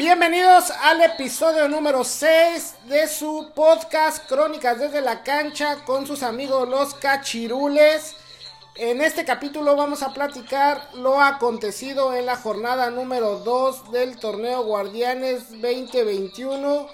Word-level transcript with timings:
Bienvenidos 0.00 0.70
al 0.70 1.02
episodio 1.02 1.68
número 1.68 2.04
6 2.04 2.74
de 2.86 3.06
su 3.06 3.52
podcast 3.54 4.26
Crónicas 4.26 4.78
desde 4.78 5.02
la 5.02 5.22
cancha 5.22 5.84
con 5.84 6.06
sus 6.06 6.22
amigos 6.22 6.66
los 6.66 6.94
cachirules. 6.94 8.16
En 8.76 9.02
este 9.02 9.26
capítulo 9.26 9.76
vamos 9.76 10.02
a 10.02 10.14
platicar 10.14 10.88
lo 10.94 11.20
acontecido 11.20 12.14
en 12.14 12.24
la 12.24 12.36
jornada 12.36 12.88
número 12.90 13.40
2 13.40 13.92
del 13.92 14.18
torneo 14.18 14.64
Guardianes 14.64 15.50
2021. 15.50 16.86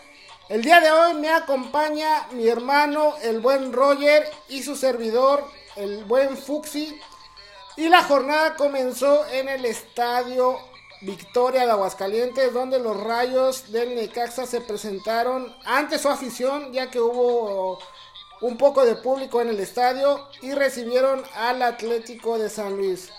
El 0.49 0.63
día 0.63 0.81
de 0.81 0.91
hoy 0.91 1.15
me 1.15 1.31
acompaña 1.31 2.27
mi 2.33 2.49
hermano, 2.49 3.15
el 3.23 3.39
buen 3.39 3.73
Roger, 3.73 4.29
y 4.49 4.65
su 4.65 4.75
servidor, 4.75 5.49
el 5.77 6.05
buen 6.07 6.37
Fuxi. 6.37 7.01
Y 7.77 7.89
la 7.89 8.03
jornada 8.03 8.57
comenzó 8.57 9.25
en 9.29 9.49
el 9.49 9.65
estadio 9.65 10.59
Victoria 11.03 11.67
de 11.67 11.73
Aguascalientes, 11.73 12.53
donde 12.53 12.79
los 12.79 12.99
rayos 12.99 13.71
del 13.71 13.95
Necaxa 13.95 14.47
se 14.47 14.61
presentaron 14.61 15.55
ante 15.65 15.99
su 15.99 16.09
afición, 16.09 16.73
ya 16.73 16.91
que 16.91 17.01
hubo 17.01 17.79
un 18.41 18.57
poco 18.57 18.85
de 18.85 18.97
público 18.97 19.41
en 19.41 19.49
el 19.49 19.61
estadio 19.61 20.27
y 20.43 20.53
recibieron 20.53 21.23
al 21.35 21.63
Atlético 21.63 22.39
de 22.39 22.49
San 22.49 22.77
Luis. 22.77 23.11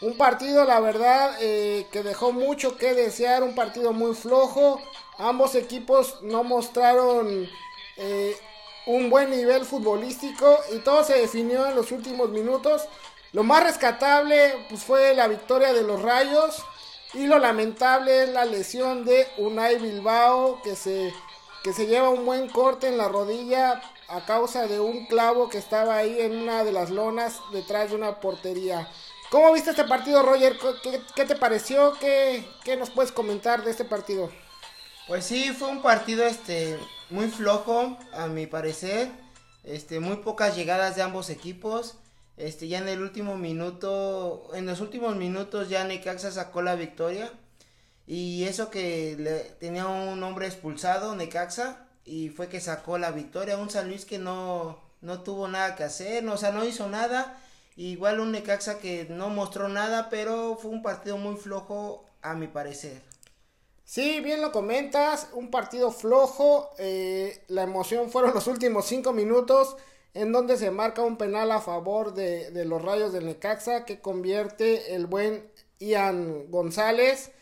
Un 0.00 0.16
partido, 0.16 0.64
la 0.64 0.80
verdad, 0.80 1.36
eh, 1.40 1.86
que 1.92 2.02
dejó 2.02 2.32
mucho 2.32 2.76
que 2.76 2.92
desear, 2.92 3.42
un 3.42 3.54
partido 3.54 3.92
muy 3.92 4.14
flojo. 4.14 4.80
Ambos 5.18 5.54
equipos 5.54 6.18
no 6.22 6.42
mostraron 6.42 7.48
eh, 7.96 8.36
un 8.86 9.10
buen 9.10 9.30
nivel 9.30 9.64
futbolístico 9.64 10.58
y 10.72 10.78
todo 10.78 11.04
se 11.04 11.18
definió 11.18 11.66
en 11.66 11.76
los 11.76 11.92
últimos 11.92 12.30
minutos. 12.30 12.82
Lo 13.32 13.44
más 13.44 13.62
rescatable 13.62 14.66
pues, 14.68 14.82
fue 14.82 15.14
la 15.14 15.28
victoria 15.28 15.72
de 15.72 15.82
los 15.82 16.02
Rayos 16.02 16.64
y 17.14 17.26
lo 17.26 17.38
lamentable 17.38 18.24
es 18.24 18.28
la 18.30 18.44
lesión 18.44 19.04
de 19.04 19.26
Unai 19.38 19.78
Bilbao 19.78 20.60
que 20.62 20.76
se, 20.76 21.12
que 21.62 21.72
se 21.72 21.86
lleva 21.86 22.10
un 22.10 22.24
buen 22.24 22.48
corte 22.48 22.88
en 22.88 22.98
la 22.98 23.08
rodilla 23.08 23.82
a 24.08 24.24
causa 24.24 24.66
de 24.66 24.80
un 24.80 25.06
clavo 25.06 25.48
que 25.48 25.58
estaba 25.58 25.96
ahí 25.96 26.20
en 26.20 26.36
una 26.36 26.64
de 26.64 26.72
las 26.72 26.90
lonas 26.90 27.40
detrás 27.52 27.90
de 27.90 27.96
una 27.96 28.20
portería. 28.20 28.88
¿Cómo 29.30 29.52
viste 29.52 29.70
este 29.70 29.84
partido, 29.84 30.22
Roger? 30.22 30.58
¿Qué, 31.14 31.24
te 31.24 31.36
pareció? 31.36 31.94
¿Qué, 31.98 32.46
¿Qué, 32.64 32.76
nos 32.76 32.90
puedes 32.90 33.12
comentar 33.12 33.64
de 33.64 33.70
este 33.70 33.86
partido? 33.86 34.30
Pues 35.08 35.24
sí, 35.24 35.50
fue 35.50 35.68
un 35.68 35.80
partido 35.80 36.26
este 36.26 36.78
muy 37.08 37.28
flojo, 37.28 37.96
a 38.12 38.26
mi 38.26 38.46
parecer. 38.46 39.10
Este, 39.64 40.00
muy 40.00 40.16
pocas 40.16 40.54
llegadas 40.56 40.96
de 40.96 41.02
ambos 41.02 41.30
equipos. 41.30 41.96
Este, 42.42 42.66
ya 42.66 42.78
en 42.78 42.88
el 42.88 43.00
último 43.00 43.36
minuto, 43.36 44.50
en 44.54 44.66
los 44.66 44.80
últimos 44.80 45.14
minutos 45.14 45.68
ya 45.68 45.84
Necaxa 45.84 46.32
sacó 46.32 46.60
la 46.60 46.74
victoria. 46.74 47.30
Y 48.04 48.42
eso 48.44 48.68
que 48.68 49.14
le, 49.16 49.38
tenía 49.60 49.86
un 49.86 50.20
hombre 50.24 50.48
expulsado, 50.48 51.14
Necaxa, 51.14 51.86
y 52.04 52.30
fue 52.30 52.48
que 52.48 52.60
sacó 52.60 52.98
la 52.98 53.12
victoria. 53.12 53.58
Un 53.58 53.70
San 53.70 53.86
Luis 53.86 54.04
que 54.04 54.18
no, 54.18 54.80
no 55.02 55.22
tuvo 55.22 55.46
nada 55.46 55.76
que 55.76 55.84
hacer, 55.84 56.24
no, 56.24 56.32
o 56.32 56.36
sea, 56.36 56.50
no 56.50 56.64
hizo 56.64 56.88
nada. 56.88 57.40
Igual 57.76 58.18
un 58.18 58.32
Necaxa 58.32 58.80
que 58.80 59.06
no 59.08 59.28
mostró 59.28 59.68
nada, 59.68 60.08
pero 60.10 60.58
fue 60.60 60.72
un 60.72 60.82
partido 60.82 61.18
muy 61.18 61.36
flojo 61.36 62.04
a 62.22 62.34
mi 62.34 62.48
parecer. 62.48 63.02
Sí, 63.84 64.18
bien 64.18 64.42
lo 64.42 64.50
comentas, 64.50 65.28
un 65.32 65.48
partido 65.48 65.92
flojo, 65.92 66.70
eh, 66.78 67.44
la 67.46 67.62
emoción 67.62 68.10
fueron 68.10 68.34
los 68.34 68.48
últimos 68.48 68.86
cinco 68.86 69.12
minutos 69.12 69.76
en 70.14 70.32
donde 70.32 70.56
se 70.56 70.70
marca 70.70 71.02
un 71.02 71.16
penal 71.16 71.50
a 71.52 71.60
favor 71.60 72.14
de, 72.14 72.50
de 72.50 72.64
los 72.64 72.82
rayos 72.82 73.12
del 73.12 73.26
Necaxa 73.26 73.84
que 73.84 74.00
convierte 74.00 74.94
el 74.94 75.06
buen 75.06 75.50
Ian 75.78 76.50
González. 76.50 77.32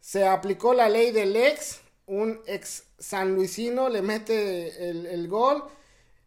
Se 0.00 0.26
aplicó 0.26 0.74
la 0.74 0.88
ley 0.88 1.10
del 1.12 1.36
ex, 1.36 1.80
un 2.06 2.40
ex 2.46 2.84
sanluisino 2.98 3.88
le 3.88 4.02
mete 4.02 4.88
el, 4.90 5.06
el 5.06 5.28
gol. 5.28 5.64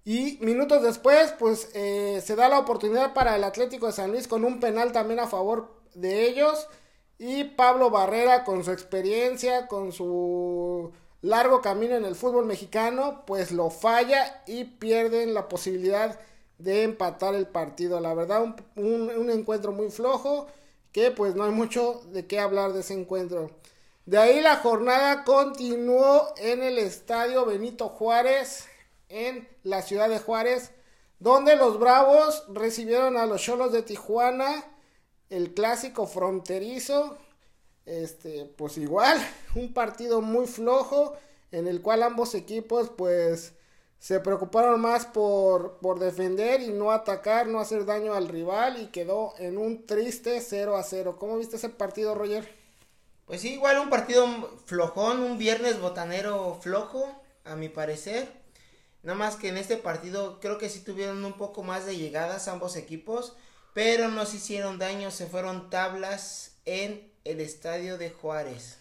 Y 0.03 0.37
minutos 0.41 0.83
después, 0.83 1.33
pues 1.39 1.69
eh, 1.73 2.21
se 2.23 2.35
da 2.35 2.47
la 2.49 2.59
oportunidad 2.59 3.13
para 3.13 3.35
el 3.35 3.43
Atlético 3.43 3.87
de 3.87 3.93
San 3.93 4.11
Luis 4.11 4.27
con 4.27 4.45
un 4.45 4.59
penal 4.59 4.91
también 4.91 5.19
a 5.19 5.27
favor 5.27 5.81
de 5.95 6.27
ellos. 6.27 6.67
Y 7.17 7.45
Pablo 7.45 7.89
Barrera 7.89 8.43
con 8.43 8.63
su 8.63 8.71
experiencia, 8.71 9.67
con 9.67 9.91
su 9.91 10.91
largo 11.25 11.61
camino 11.61 11.95
en 11.95 12.05
el 12.05 12.15
fútbol 12.15 12.45
mexicano, 12.45 13.23
pues 13.25 13.51
lo 13.51 13.71
falla 13.71 14.43
y 14.45 14.65
pierden 14.65 15.33
la 15.33 15.47
posibilidad 15.49 16.19
de 16.59 16.83
empatar 16.83 17.33
el 17.33 17.47
partido. 17.47 17.99
La 17.99 18.13
verdad, 18.13 18.43
un, 18.75 19.09
un, 19.09 19.29
encuentro 19.31 19.71
muy 19.71 19.89
flojo 19.89 20.47
que 20.91 21.09
pues 21.09 21.35
no 21.35 21.43
hay 21.43 21.51
mucho 21.51 22.01
de 22.11 22.27
qué 22.27 22.39
hablar 22.39 22.73
de 22.73 22.81
ese 22.81 22.93
encuentro. 22.93 23.49
De 24.05 24.19
ahí 24.19 24.39
la 24.39 24.57
jornada 24.57 25.23
continuó 25.23 26.31
en 26.37 26.61
el 26.61 26.77
estadio 26.77 27.43
Benito 27.45 27.89
Juárez 27.89 28.67
en 29.09 29.47
la 29.63 29.81
ciudad 29.81 30.09
de 30.09 30.19
Juárez, 30.19 30.71
donde 31.19 31.55
los 31.55 31.79
Bravos 31.79 32.43
recibieron 32.53 33.17
a 33.17 33.25
los 33.25 33.41
Cholos 33.41 33.71
de 33.71 33.81
Tijuana, 33.81 34.63
el 35.31 35.55
clásico 35.55 36.05
fronterizo, 36.05 37.17
este, 37.85 38.45
pues 38.57 38.77
igual, 38.77 39.19
un 39.55 39.73
partido 39.73 40.21
muy 40.21 40.47
flojo, 40.47 41.15
en 41.51 41.67
el 41.67 41.81
cual 41.81 42.03
ambos 42.03 42.35
equipos, 42.35 42.89
pues, 42.89 43.53
se 43.99 44.19
preocuparon 44.19 44.81
más 44.81 45.05
por, 45.05 45.77
por 45.79 45.99
defender 45.99 46.61
y 46.61 46.69
no 46.69 46.91
atacar, 46.91 47.47
no 47.47 47.59
hacer 47.59 47.85
daño 47.85 48.13
al 48.13 48.27
rival, 48.27 48.81
y 48.81 48.87
quedó 48.87 49.33
en 49.37 49.57
un 49.57 49.85
triste 49.85 50.41
0 50.41 50.75
a 50.75 50.83
0. 50.83 51.17
¿Cómo 51.19 51.37
viste 51.37 51.55
ese 51.55 51.69
partido, 51.69 52.13
Roger? 52.13 52.47
Pues 53.25 53.41
sí, 53.41 53.53
igual 53.53 53.79
un 53.79 53.89
partido 53.89 54.27
flojón, 54.65 55.21
un 55.21 55.37
viernes 55.37 55.79
botanero 55.79 56.59
flojo, 56.61 57.09
a 57.45 57.55
mi 57.55 57.69
parecer. 57.69 58.27
Nada 59.01 59.17
más 59.17 59.35
que 59.35 59.49
en 59.49 59.57
este 59.57 59.77
partido 59.77 60.39
creo 60.39 60.57
que 60.57 60.69
sí 60.69 60.79
tuvieron 60.79 61.23
un 61.23 61.33
poco 61.33 61.63
más 61.63 61.85
de 61.85 61.95
llegadas 61.95 62.47
ambos 62.47 62.75
equipos, 62.75 63.35
pero 63.73 64.09
no 64.09 64.25
se 64.25 64.37
hicieron 64.37 64.79
daño, 64.79 65.11
se 65.11 65.27
fueron 65.27 65.69
tablas 65.69 66.57
en 66.65 67.11
el 67.25 67.41
estadio 67.41 67.97
de 67.97 68.11
Juárez. 68.11 68.77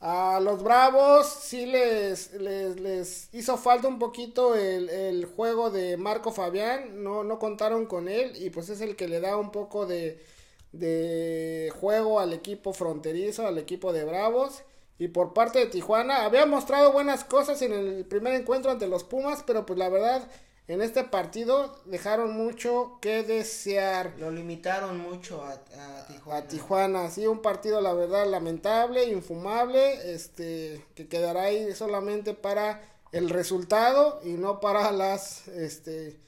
A 0.00 0.38
los 0.40 0.62
Bravos 0.62 1.26
sí 1.26 1.66
les, 1.66 2.32
les, 2.34 2.78
les 2.78 3.28
hizo 3.32 3.56
falta 3.56 3.88
un 3.88 3.98
poquito 3.98 4.54
el, 4.54 4.88
el, 4.88 5.24
juego 5.26 5.70
de 5.70 5.96
Marco 5.96 6.30
Fabián, 6.30 7.02
no, 7.02 7.24
no 7.24 7.40
contaron 7.40 7.86
con 7.86 8.08
él 8.08 8.32
y 8.40 8.50
pues 8.50 8.68
es 8.68 8.80
el 8.80 8.94
que 8.94 9.08
le 9.08 9.18
da 9.20 9.36
un 9.36 9.50
poco 9.50 9.86
de, 9.86 10.24
de 10.70 11.72
juego 11.80 12.20
al 12.20 12.32
equipo 12.32 12.72
fronterizo, 12.72 13.46
al 13.46 13.58
equipo 13.58 13.92
de 13.92 14.04
Bravos. 14.04 14.62
Y 15.00 15.08
por 15.08 15.32
parte 15.32 15.60
de 15.60 15.66
Tijuana, 15.66 16.24
había 16.24 16.46
mostrado 16.46 16.92
buenas 16.92 17.24
cosas 17.24 17.62
en 17.62 17.72
el 17.72 18.04
primer 18.04 18.34
encuentro 18.34 18.70
ante 18.70 18.88
los 18.88 19.04
Pumas, 19.04 19.44
pero 19.46 19.64
pues 19.64 19.78
la 19.78 19.88
verdad, 19.88 20.28
en 20.68 20.82
este 20.82 21.02
partido 21.02 21.80
dejaron 21.86 22.36
mucho 22.36 22.98
que 23.00 23.22
desear. 23.22 24.14
Lo 24.18 24.30
limitaron 24.30 24.98
mucho 25.00 25.42
a, 25.42 25.52
a 25.52 26.06
Tijuana. 26.06 26.38
A 26.38 26.46
Tijuana, 26.46 27.10
sí, 27.10 27.26
un 27.26 27.40
partido 27.40 27.80
la 27.80 27.94
verdad 27.94 28.26
lamentable, 28.26 29.04
infumable, 29.04 30.12
este, 30.14 30.84
que 30.94 31.08
quedará 31.08 31.44
ahí 31.44 31.74
solamente 31.74 32.34
para 32.34 32.82
el 33.12 33.30
resultado 33.30 34.20
y 34.22 34.32
no 34.32 34.60
para 34.60 34.92
las, 34.92 35.48
este, 35.48 36.20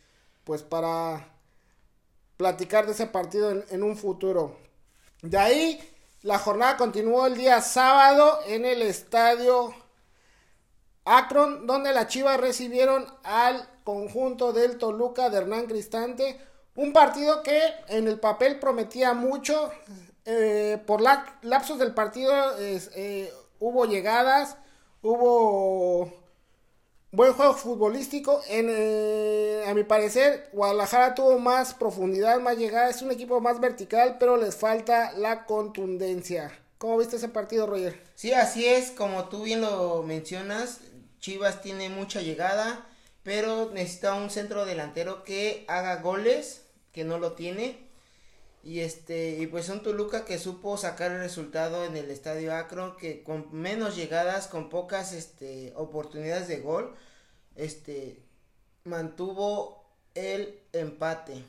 pues 0.44 0.62
para 0.62 1.34
platicar 2.38 2.86
de 2.86 2.92
ese 2.92 3.06
partido 3.06 3.50
en, 3.50 3.64
en 3.68 3.82
un 3.82 3.98
futuro. 3.98 4.56
De 5.20 5.36
ahí 5.36 5.78
la 6.22 6.38
jornada 6.38 6.78
continuó 6.78 7.26
el 7.26 7.36
día 7.36 7.60
sábado 7.60 8.40
en 8.46 8.64
el 8.64 8.80
estadio 8.80 9.74
Akron, 11.16 11.66
donde 11.66 11.92
las 11.92 12.06
Chivas 12.06 12.40
recibieron 12.40 13.04
al 13.24 13.68
conjunto 13.82 14.52
del 14.52 14.78
Toluca 14.78 15.28
de 15.28 15.38
Hernán 15.38 15.66
Cristante. 15.66 16.40
Un 16.76 16.92
partido 16.92 17.42
que 17.42 17.60
en 17.88 18.06
el 18.06 18.20
papel 18.20 18.60
prometía 18.60 19.12
mucho. 19.12 19.70
Eh, 20.24 20.78
por 20.86 21.00
la, 21.00 21.38
lapsos 21.42 21.80
del 21.80 21.94
partido 21.94 22.32
eh, 22.58 23.32
hubo 23.58 23.86
llegadas, 23.86 24.56
hubo 25.02 26.12
buen 27.10 27.32
juego 27.32 27.54
futbolístico. 27.54 28.40
En, 28.48 28.68
eh, 28.70 29.64
a 29.66 29.74
mi 29.74 29.82
parecer, 29.82 30.48
Guadalajara 30.52 31.16
tuvo 31.16 31.40
más 31.40 31.74
profundidad, 31.74 32.38
más 32.38 32.56
llegada. 32.56 32.88
Es 32.88 33.02
un 33.02 33.10
equipo 33.10 33.40
más 33.40 33.58
vertical, 33.58 34.16
pero 34.20 34.36
les 34.36 34.54
falta 34.54 35.12
la 35.14 35.44
contundencia. 35.44 36.52
¿Cómo 36.78 36.96
viste 36.96 37.16
ese 37.16 37.28
partido, 37.28 37.66
Roger? 37.66 38.00
Sí, 38.14 38.32
así 38.32 38.64
es, 38.66 38.90
como 38.92 39.28
tú 39.28 39.42
bien 39.42 39.60
lo 39.60 40.02
mencionas. 40.02 40.78
Chivas 41.20 41.62
tiene 41.62 41.88
mucha 41.90 42.22
llegada, 42.22 42.86
pero 43.22 43.70
necesita 43.72 44.14
un 44.14 44.30
centro 44.30 44.64
delantero 44.64 45.22
que 45.22 45.64
haga 45.68 45.96
goles, 45.96 46.62
que 46.92 47.04
no 47.04 47.18
lo 47.18 47.32
tiene. 47.32 47.88
Y 48.62 48.80
este, 48.80 49.38
y 49.38 49.46
pues 49.46 49.68
un 49.68 49.82
Toluca 49.82 50.24
que 50.24 50.38
supo 50.38 50.76
sacar 50.76 51.12
el 51.12 51.18
resultado 51.18 51.84
en 51.84 51.96
el 51.96 52.10
estadio 52.10 52.54
Akron, 52.54 52.96
que 52.96 53.22
con 53.22 53.48
menos 53.52 53.96
llegadas, 53.96 54.48
con 54.48 54.68
pocas 54.68 55.12
este, 55.12 55.72
oportunidades 55.76 56.48
de 56.48 56.60
gol, 56.60 56.94
este, 57.56 58.22
mantuvo 58.84 59.84
el 60.14 60.60
empate. 60.72 61.44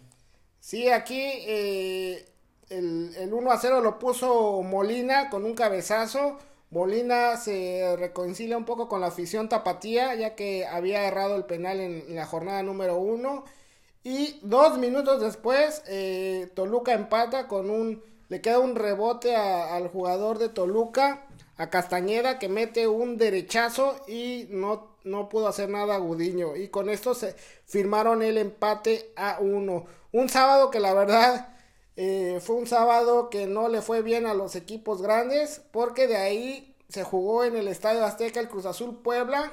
Sí, 0.60 0.90
aquí 0.90 1.20
eh, 1.22 2.26
el, 2.70 3.14
el 3.18 3.34
1 3.34 3.52
a 3.52 3.58
0 3.58 3.82
lo 3.82 4.00
puso 4.00 4.62
Molina 4.62 5.30
con 5.30 5.44
un 5.44 5.54
cabezazo. 5.54 6.38
Molina 6.72 7.36
se 7.36 7.98
reconcilia 7.98 8.58
un 8.58 8.64
poco 8.64 8.88
con 8.88 9.02
la 9.02 9.08
afición 9.08 9.50
tapatía, 9.50 10.16
ya 10.16 10.36
que 10.36 10.66
había 10.66 11.06
errado 11.06 11.36
el 11.36 11.44
penal 11.44 11.82
en, 11.82 12.16
la 12.16 12.26
jornada 12.26 12.64
número 12.64 12.98
uno. 12.98 13.44
Y 14.04 14.40
dos 14.42 14.78
minutos 14.78 15.22
después, 15.22 15.84
eh, 15.88 16.50
Toluca 16.56 16.94
empata 16.94 17.48
con 17.48 17.70
un. 17.70 18.02
Le 18.30 18.42
queda 18.42 18.60
un 18.60 18.76
rebote 18.76 19.36
al 19.36 19.90
jugador 19.90 20.40
de 20.40 20.48
Toluca, 20.48 21.28
a 21.58 21.70
Castañeda, 21.70 22.40
que 22.40 22.48
mete 22.48 22.88
un 22.88 23.18
derechazo 23.18 23.98
y 24.08 24.48
no, 24.50 24.96
no 25.04 25.28
pudo 25.28 25.50
hacer 25.50 25.70
nada 25.70 25.96
a 25.96 26.00
Gudiño. 26.00 26.56
Y 26.56 26.70
con 26.70 26.90
esto 26.90 27.14
se 27.14 27.36
firmaron 27.66 28.24
el 28.24 28.38
empate 28.38 29.12
a 29.18 29.40
uno. 29.42 29.86
Un 30.14 30.30
sábado 30.30 30.72
que 30.72 30.80
la 30.80 30.94
verdad 30.94 31.51
eh, 32.04 32.40
fue 32.40 32.56
un 32.56 32.66
sábado 32.66 33.30
que 33.30 33.46
no 33.46 33.70
le 33.70 33.84
fue 33.84 34.02
bien 34.02 34.26
a 34.26 34.34
los 34.34 34.56
equipos 34.56 35.04
grandes 35.04 35.62
porque 35.70 36.08
de 36.08 36.18
ahí 36.18 36.76
se 36.90 37.04
jugó 37.04 37.44
en 37.44 37.56
el 37.56 37.68
Estadio 37.68 38.04
Azteca 38.04 38.40
el 38.40 38.50
Cruz 38.50 38.66
Azul 38.66 39.04
Puebla. 39.04 39.52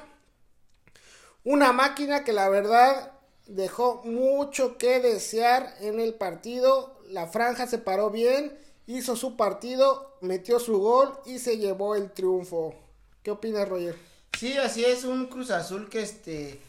Una 1.43 1.73
máquina 1.73 2.23
que 2.23 2.33
la 2.33 2.49
verdad 2.49 3.11
dejó 3.45 4.01
mucho 4.03 4.79
que 4.79 4.99
desear 4.99 5.75
en 5.81 5.99
el 5.99 6.15
partido. 6.15 6.99
La 7.07 7.27
franja 7.27 7.67
se 7.67 7.77
paró 7.77 8.09
bien, 8.09 8.57
hizo 8.87 9.15
su 9.15 9.37
partido, 9.37 10.17
metió 10.21 10.59
su 10.59 10.79
gol 10.79 11.19
y 11.27 11.37
se 11.37 11.59
llevó 11.59 11.93
el 11.93 12.09
triunfo. 12.09 12.73
¿Qué 13.21 13.29
opinas, 13.29 13.69
Roger? 13.69 13.95
Sí, 14.39 14.57
así 14.57 14.83
es, 14.83 15.03
un 15.03 15.27
Cruz 15.27 15.51
Azul 15.51 15.87
que 15.87 16.01
este 16.01 16.59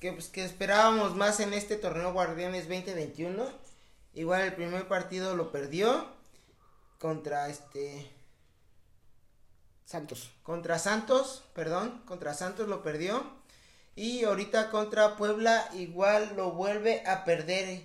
que, 0.00 0.12
pues, 0.12 0.28
que 0.28 0.44
esperábamos 0.44 1.16
más 1.16 1.40
en 1.40 1.54
este 1.54 1.76
torneo 1.76 2.12
Guardianes 2.12 2.68
2021 2.68 3.63
Igual 4.14 4.42
el 4.42 4.54
primer 4.54 4.86
partido 4.86 5.34
lo 5.34 5.50
perdió 5.50 6.06
contra 6.98 7.48
este 7.48 8.10
Santos. 9.84 10.30
Contra 10.42 10.78
Santos, 10.78 11.44
perdón, 11.52 12.02
contra 12.06 12.32
Santos 12.32 12.68
lo 12.68 12.82
perdió. 12.82 13.24
Y 13.96 14.24
ahorita 14.24 14.70
contra 14.70 15.16
Puebla 15.16 15.68
igual 15.74 16.34
lo 16.36 16.52
vuelve 16.52 17.02
a 17.06 17.24
perder. 17.24 17.82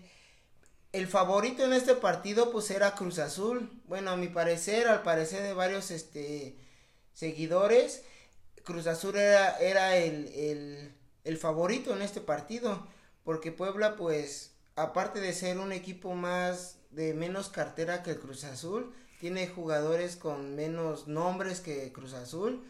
El 0.91 1.07
favorito 1.07 1.63
en 1.63 1.73
este 1.73 1.95
partido 1.95 2.51
pues 2.51 2.69
era 2.71 2.95
Cruz 2.95 3.19
Azul. 3.19 3.81
Bueno, 3.85 4.11
a 4.11 4.17
mi 4.17 4.27
parecer, 4.27 4.87
al 4.87 5.03
parecer 5.03 5.43
de 5.43 5.53
varios 5.53 5.91
este 5.91 6.57
seguidores, 7.13 8.03
Cruz 8.63 8.87
Azul 8.87 9.17
era, 9.17 9.57
era 9.57 9.97
el, 9.97 10.27
el, 10.27 10.95
el 11.23 11.37
favorito 11.37 11.93
en 11.93 12.01
este 12.01 12.21
partido. 12.21 12.87
Porque 13.23 13.51
Puebla 13.51 13.95
pues 13.95 14.51
aparte 14.79 15.19
de 15.19 15.33
ser 15.33 15.59
un 15.59 15.71
equipo 15.73 16.15
más 16.15 16.77
de 16.91 17.13
menos 17.13 17.49
cartera 17.49 18.01
que 18.01 18.11
el 18.11 18.19
Cruz 18.19 18.45
Azul, 18.45 18.93
tiene 19.19 19.47
jugadores 19.47 20.15
con 20.15 20.55
menos 20.55 21.07
nombres 21.07 21.59
que 21.59 21.91
Cruz 21.91 22.13
Azul. 22.13 22.63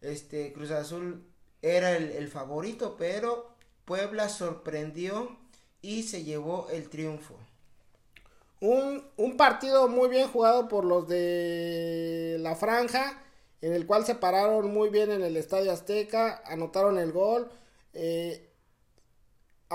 Este 0.00 0.52
Cruz 0.52 0.72
Azul 0.72 1.24
era 1.62 1.96
el, 1.96 2.28
favorito, 2.28 2.96
pero 2.98 3.54
Puebla 3.84 4.28
sorprendió 4.28 5.38
y 5.80 6.02
se 6.02 6.24
llevó 6.24 6.68
el 6.70 6.90
triunfo. 6.90 7.36
Un, 8.60 9.04
un, 9.16 9.36
partido 9.36 9.88
muy 9.88 10.08
bien 10.08 10.26
jugado 10.26 10.68
por 10.68 10.84
los 10.84 11.06
de 11.06 12.36
la 12.40 12.56
franja, 12.56 13.22
en 13.60 13.72
el 13.72 13.86
cual 13.86 14.04
se 14.04 14.14
pararon 14.16 14.72
muy 14.72 14.88
bien 14.88 15.12
en 15.12 15.22
el 15.22 15.36
Estadio 15.36 15.70
Azteca, 15.70 16.42
anotaron 16.46 16.98
el 16.98 17.12
gol. 17.12 17.48
Eh, 17.92 18.50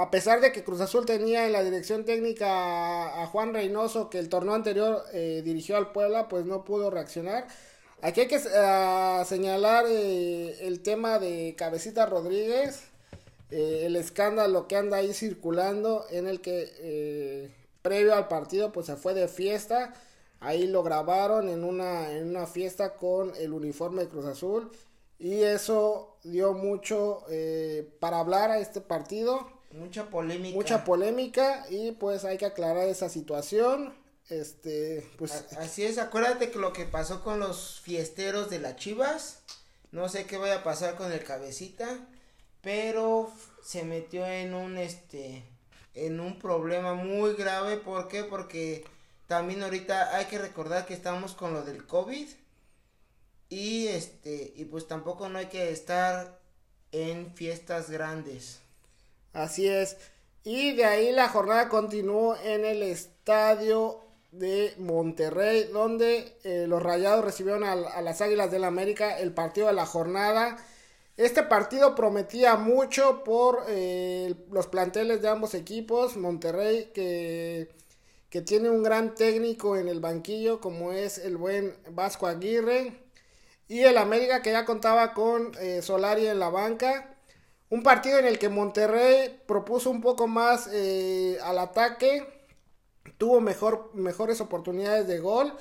a 0.01 0.12
pesar 0.12 0.40
de 0.40 0.54
que 0.54 0.63
Cruz 0.63 0.80
Azul 0.80 1.06
tenía 1.06 1.46
en 1.46 1.51
la 1.51 1.62
dirección 1.62 2.06
técnica 2.06 3.22
a, 3.22 3.28
Juan 3.28 3.54
Reynoso, 3.54 4.10
que 4.10 4.19
el 4.19 4.30
torneo 4.30 4.54
anterior 4.54 5.04
eh, 5.12 5.42
dirigió 5.44 5.75
al 5.75 5.92
Puebla, 5.92 6.30
pues 6.30 6.46
no 6.46 6.63
pudo 6.63 6.90
reaccionar. 6.90 7.48
Aquí 8.01 8.22
hay 8.22 8.28
que 8.28 8.38
eh, 8.38 9.24
señalar 9.25 9.86
eh, 9.90 10.68
el 10.68 10.81
tema 10.81 11.19
de 11.19 11.54
Cabecita 11.57 12.06
Rodríguez, 12.06 12.84
el 13.51 13.96
escándalo 13.98 14.68
que 14.68 14.78
anda 14.78 14.98
ahí 14.98 15.13
circulando, 15.13 16.06
en 16.12 16.28
el 16.28 16.40
que 16.40 17.51
previo 17.81 18.16
al 18.16 18.28
partido 18.28 18.72
pues 18.72 18.86
se 18.86 18.96
fue 18.96 19.13
de 19.13 19.28
fiesta. 19.28 19.94
Ahí 20.40 20.68
lo 20.68 20.84
grabaron 20.84 21.50
en 21.50 21.66
una, 21.66 22.13
en 22.13 22.30
una 22.30 22.48
fiesta 22.48 22.96
con 22.96 23.36
el 23.36 23.51
uniforme 23.51 24.04
de 24.04 24.10
Cruz 24.10 24.25
Azul. 24.25 24.72
Y 25.18 25.42
eso 25.42 26.16
dio 26.24 26.54
mucho 26.54 27.25
para 28.00 28.19
hablar 28.19 28.51
a 28.51 28.60
este 28.60 28.80
partido. 28.80 29.58
Mucha 29.71 30.10
polémica. 30.10 30.56
Mucha 30.56 30.83
polémica 30.83 31.66
y 31.69 31.92
pues 31.92 32.25
hay 32.25 32.38
que 32.38 32.45
aclarar 32.45 32.88
esa 32.88 33.10
situación. 33.10 33.94
Este, 34.30 35.07
pues. 35.18 35.31
Así 35.57 35.83
es, 35.83 35.98
acuérdate 35.98 36.51
que 36.51 36.60
lo 36.60 36.74
que 36.74 36.86
pasó 36.86 37.24
con 37.24 37.39
los 37.39 37.81
fiesteros 37.81 38.50
de 38.50 38.60
las 38.60 38.75
Chivas. 38.75 39.42
No 39.92 40.07
sé 40.07 40.25
qué 40.25 40.38
vaya 40.38 40.57
a 40.57 40.63
pasar 40.63 40.95
con 40.95 41.12
el 41.12 41.24
cabecita. 41.24 42.07
Pero 42.62 43.31
se 43.63 43.83
metió 43.83 44.25
en 44.25 44.54
un 44.54 44.77
este. 44.77 45.44
En 45.94 46.19
un 46.19 46.39
problema 46.39 46.94
muy 46.94 47.33
grave. 47.33 47.77
¿Por 47.77 48.07
qué? 48.07 48.24
Porque 48.24 48.86
también 49.27 49.63
ahorita 49.63 50.15
hay 50.15 50.25
que 50.25 50.38
recordar 50.38 50.86
que 50.86 50.94
estamos 50.94 51.33
con 51.33 51.54
lo 51.54 51.63
del 51.63 51.86
COVID. 51.86 52.27
Y 53.50 53.88
este. 53.88 54.54
Y 54.56 54.65
pues 54.65 54.88
tampoco 54.88 55.30
no 55.30 55.39
hay 55.39 55.48
que 55.48 55.72
estar 55.72 56.39
en 56.92 57.33
fiestas 57.36 57.89
grandes. 57.89 58.62
Así 59.33 59.67
es. 59.67 59.97
Y 60.43 60.73
de 60.73 60.85
ahí 60.85 61.11
la 61.11 61.29
jornada 61.29 61.69
continuó 61.69 62.35
en 62.43 62.65
el 62.65 62.83
estadio 62.83 64.01
de 64.31 64.73
Monterrey, 64.77 65.69
donde 65.71 66.37
eh, 66.43 66.65
los 66.67 66.81
Rayados 66.81 67.25
recibieron 67.25 67.63
a, 67.63 67.75
las 67.75 68.21
Águilas 68.21 68.51
del 68.51 68.61
la 68.61 68.67
América 68.67 69.19
el 69.19 69.33
partido 69.33 69.67
de 69.67 69.73
la 69.73 69.85
jornada. 69.85 70.57
Este 71.17 71.43
partido 71.43 71.95
prometía 71.95 72.55
mucho 72.55 73.23
por 73.23 73.65
eh, 73.67 74.35
los 74.51 74.67
planteles 74.67 75.21
de 75.21 75.29
ambos 75.29 75.53
equipos. 75.53 76.15
Monterrey 76.15 76.91
que, 76.93 77.69
que 78.29 78.41
tiene 78.41 78.69
un 78.69 78.83
gran 78.83 79.15
técnico 79.15 79.75
en 79.75 79.89
el 79.89 80.00
banquillo 80.00 80.62
como 80.62 80.93
es 80.93 81.17
el 81.17 81.38
buen 81.38 81.75
Vasco 81.91 82.27
Aguirre. 82.27 82.93
Y 83.67 83.81
el 83.81 83.98
América 83.98 84.41
que 84.41 84.51
ya 84.51 84.65
contaba 84.65 85.13
con 85.13 85.51
eh, 85.59 85.81
Solari 85.81 86.27
en 86.27 86.39
la 86.39 86.50
banca. 86.50 87.15
Un 87.69 87.83
partido 87.83 88.17
en 88.17 88.25
el 88.25 88.39
que 88.39 88.49
Monterrey 88.49 89.41
propuso 89.45 89.91
un 89.91 90.01
poco 90.01 90.27
más 90.27 90.67
eh, 90.71 91.38
al 91.43 91.59
ataque, 91.59 92.25
tuvo 93.17 93.41
mejor, 93.41 93.91
mejores 93.93 94.41
oportunidades 94.41 95.07
de 95.07 95.19
gol. 95.19 95.53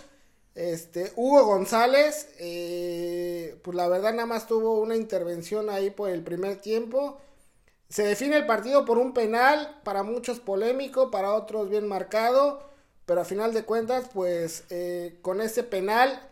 Este, 0.55 1.13
Hugo 1.17 1.45
González, 1.45 2.31
eh, 2.39 3.59
pues 3.63 3.77
la 3.77 3.89
verdad 3.89 4.13
nada 4.13 4.27
más 4.27 4.47
tuvo 4.47 4.81
una 4.81 4.97
intervención 4.97 5.69
ahí 5.69 5.91
por 5.91 6.09
el 6.09 6.23
primer 6.23 6.61
tiempo. 6.61 7.19
Se 7.91 8.05
define 8.05 8.37
el 8.39 8.47
partido 8.47 8.85
por 8.87 8.99
un 8.99 9.13
penal, 9.13 9.81
para 9.85 10.03
muchos 10.03 10.41
polémico, 10.41 11.11
para 11.11 11.35
otros 11.35 11.69
bien 11.69 11.87
marcado, 11.87 12.63
pero 13.07 13.21
a 13.21 13.25
final 13.25 13.53
de 13.55 13.65
cuentas, 13.65 14.11
pues 14.13 14.65
eh, 14.71 15.19
con 15.23 15.41
ese 15.41 15.63
penal, 15.63 16.23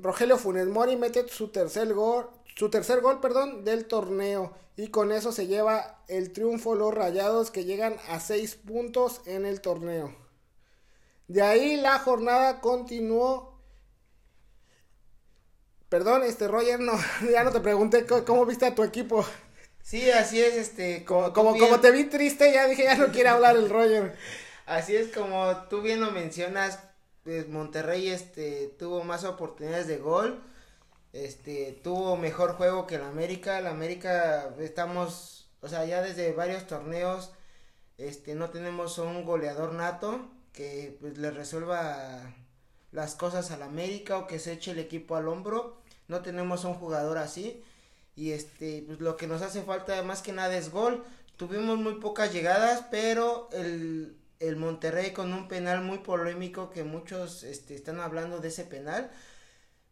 Rogelio 0.00 0.38
Funes 0.38 0.68
Mori 0.68 0.94
mete 0.96 1.26
su 1.28 1.48
tercer 1.48 1.92
gol, 1.92 2.28
su 2.58 2.70
tercer 2.70 3.00
gol, 3.00 3.20
perdón, 3.20 3.64
del 3.64 3.86
torneo. 3.86 4.52
Y 4.76 4.88
con 4.88 5.12
eso 5.12 5.30
se 5.30 5.46
lleva 5.46 6.02
el 6.08 6.32
triunfo 6.32 6.74
los 6.74 6.92
Rayados 6.92 7.52
que 7.52 7.64
llegan 7.64 7.96
a 8.08 8.18
6 8.18 8.56
puntos 8.56 9.20
en 9.26 9.46
el 9.46 9.60
torneo. 9.60 10.12
De 11.28 11.42
ahí 11.42 11.76
la 11.76 12.00
jornada 12.00 12.60
continuó. 12.60 13.60
Perdón, 15.88 16.24
este 16.24 16.48
Roger, 16.48 16.80
no, 16.80 16.94
ya 17.30 17.44
no 17.44 17.52
te 17.52 17.60
pregunté 17.60 18.04
cómo, 18.06 18.44
viste 18.44 18.66
a 18.66 18.74
tu 18.74 18.82
equipo. 18.82 19.24
Sí, 19.80 20.10
así 20.10 20.42
es, 20.42 20.56
este, 20.56 21.04
como, 21.04 21.32
como, 21.32 21.56
como, 21.56 21.78
te 21.78 21.92
vi 21.92 22.04
triste, 22.04 22.52
ya 22.52 22.66
dije, 22.66 22.82
ya 22.84 22.96
no 22.96 23.06
quiere 23.12 23.28
hablar 23.28 23.56
el 23.56 23.70
Roger. 23.70 24.16
Así 24.66 24.96
es 24.96 25.14
como 25.14 25.56
tú 25.70 25.80
bien 25.80 26.00
lo 26.00 26.10
mencionas, 26.10 26.80
pues 27.22 27.48
Monterrey, 27.48 28.08
este, 28.08 28.74
tuvo 28.78 29.04
más 29.04 29.22
oportunidades 29.22 29.86
de 29.86 29.98
gol 29.98 30.42
este, 31.12 31.80
tuvo 31.82 32.16
mejor 32.16 32.52
juego 32.54 32.86
que 32.86 32.96
el 32.96 33.02
América. 33.02 33.58
El 33.58 33.66
América 33.66 34.54
estamos, 34.58 35.48
o 35.60 35.68
sea, 35.68 35.84
ya 35.84 36.02
desde 36.02 36.32
varios 36.32 36.66
torneos, 36.66 37.32
este, 37.98 38.34
no 38.34 38.50
tenemos 38.50 38.98
un 38.98 39.24
goleador 39.24 39.72
nato 39.72 40.30
que 40.52 40.96
pues, 41.00 41.18
le 41.18 41.30
resuelva 41.30 42.34
las 42.92 43.14
cosas 43.14 43.50
al 43.50 43.62
América 43.62 44.18
o 44.18 44.26
que 44.26 44.38
se 44.38 44.52
eche 44.52 44.72
el 44.72 44.78
equipo 44.78 45.16
al 45.16 45.28
hombro. 45.28 45.78
No 46.08 46.22
tenemos 46.22 46.64
un 46.64 46.74
jugador 46.74 47.18
así. 47.18 47.62
Y 48.16 48.32
este, 48.32 48.82
pues 48.86 49.00
lo 49.00 49.16
que 49.16 49.26
nos 49.28 49.42
hace 49.42 49.62
falta 49.62 50.02
más 50.02 50.22
que 50.22 50.32
nada 50.32 50.56
es 50.56 50.70
gol. 50.70 51.04
Tuvimos 51.36 51.78
muy 51.78 51.94
pocas 51.94 52.32
llegadas, 52.32 52.84
pero 52.90 53.48
el, 53.52 54.16
el 54.40 54.56
Monterrey 54.56 55.12
con 55.12 55.32
un 55.32 55.48
penal 55.48 55.82
muy 55.82 55.98
polémico 55.98 56.70
que 56.70 56.84
muchos 56.84 57.44
este, 57.44 57.74
están 57.74 58.00
hablando 58.00 58.40
de 58.40 58.48
ese 58.48 58.64
penal 58.64 59.10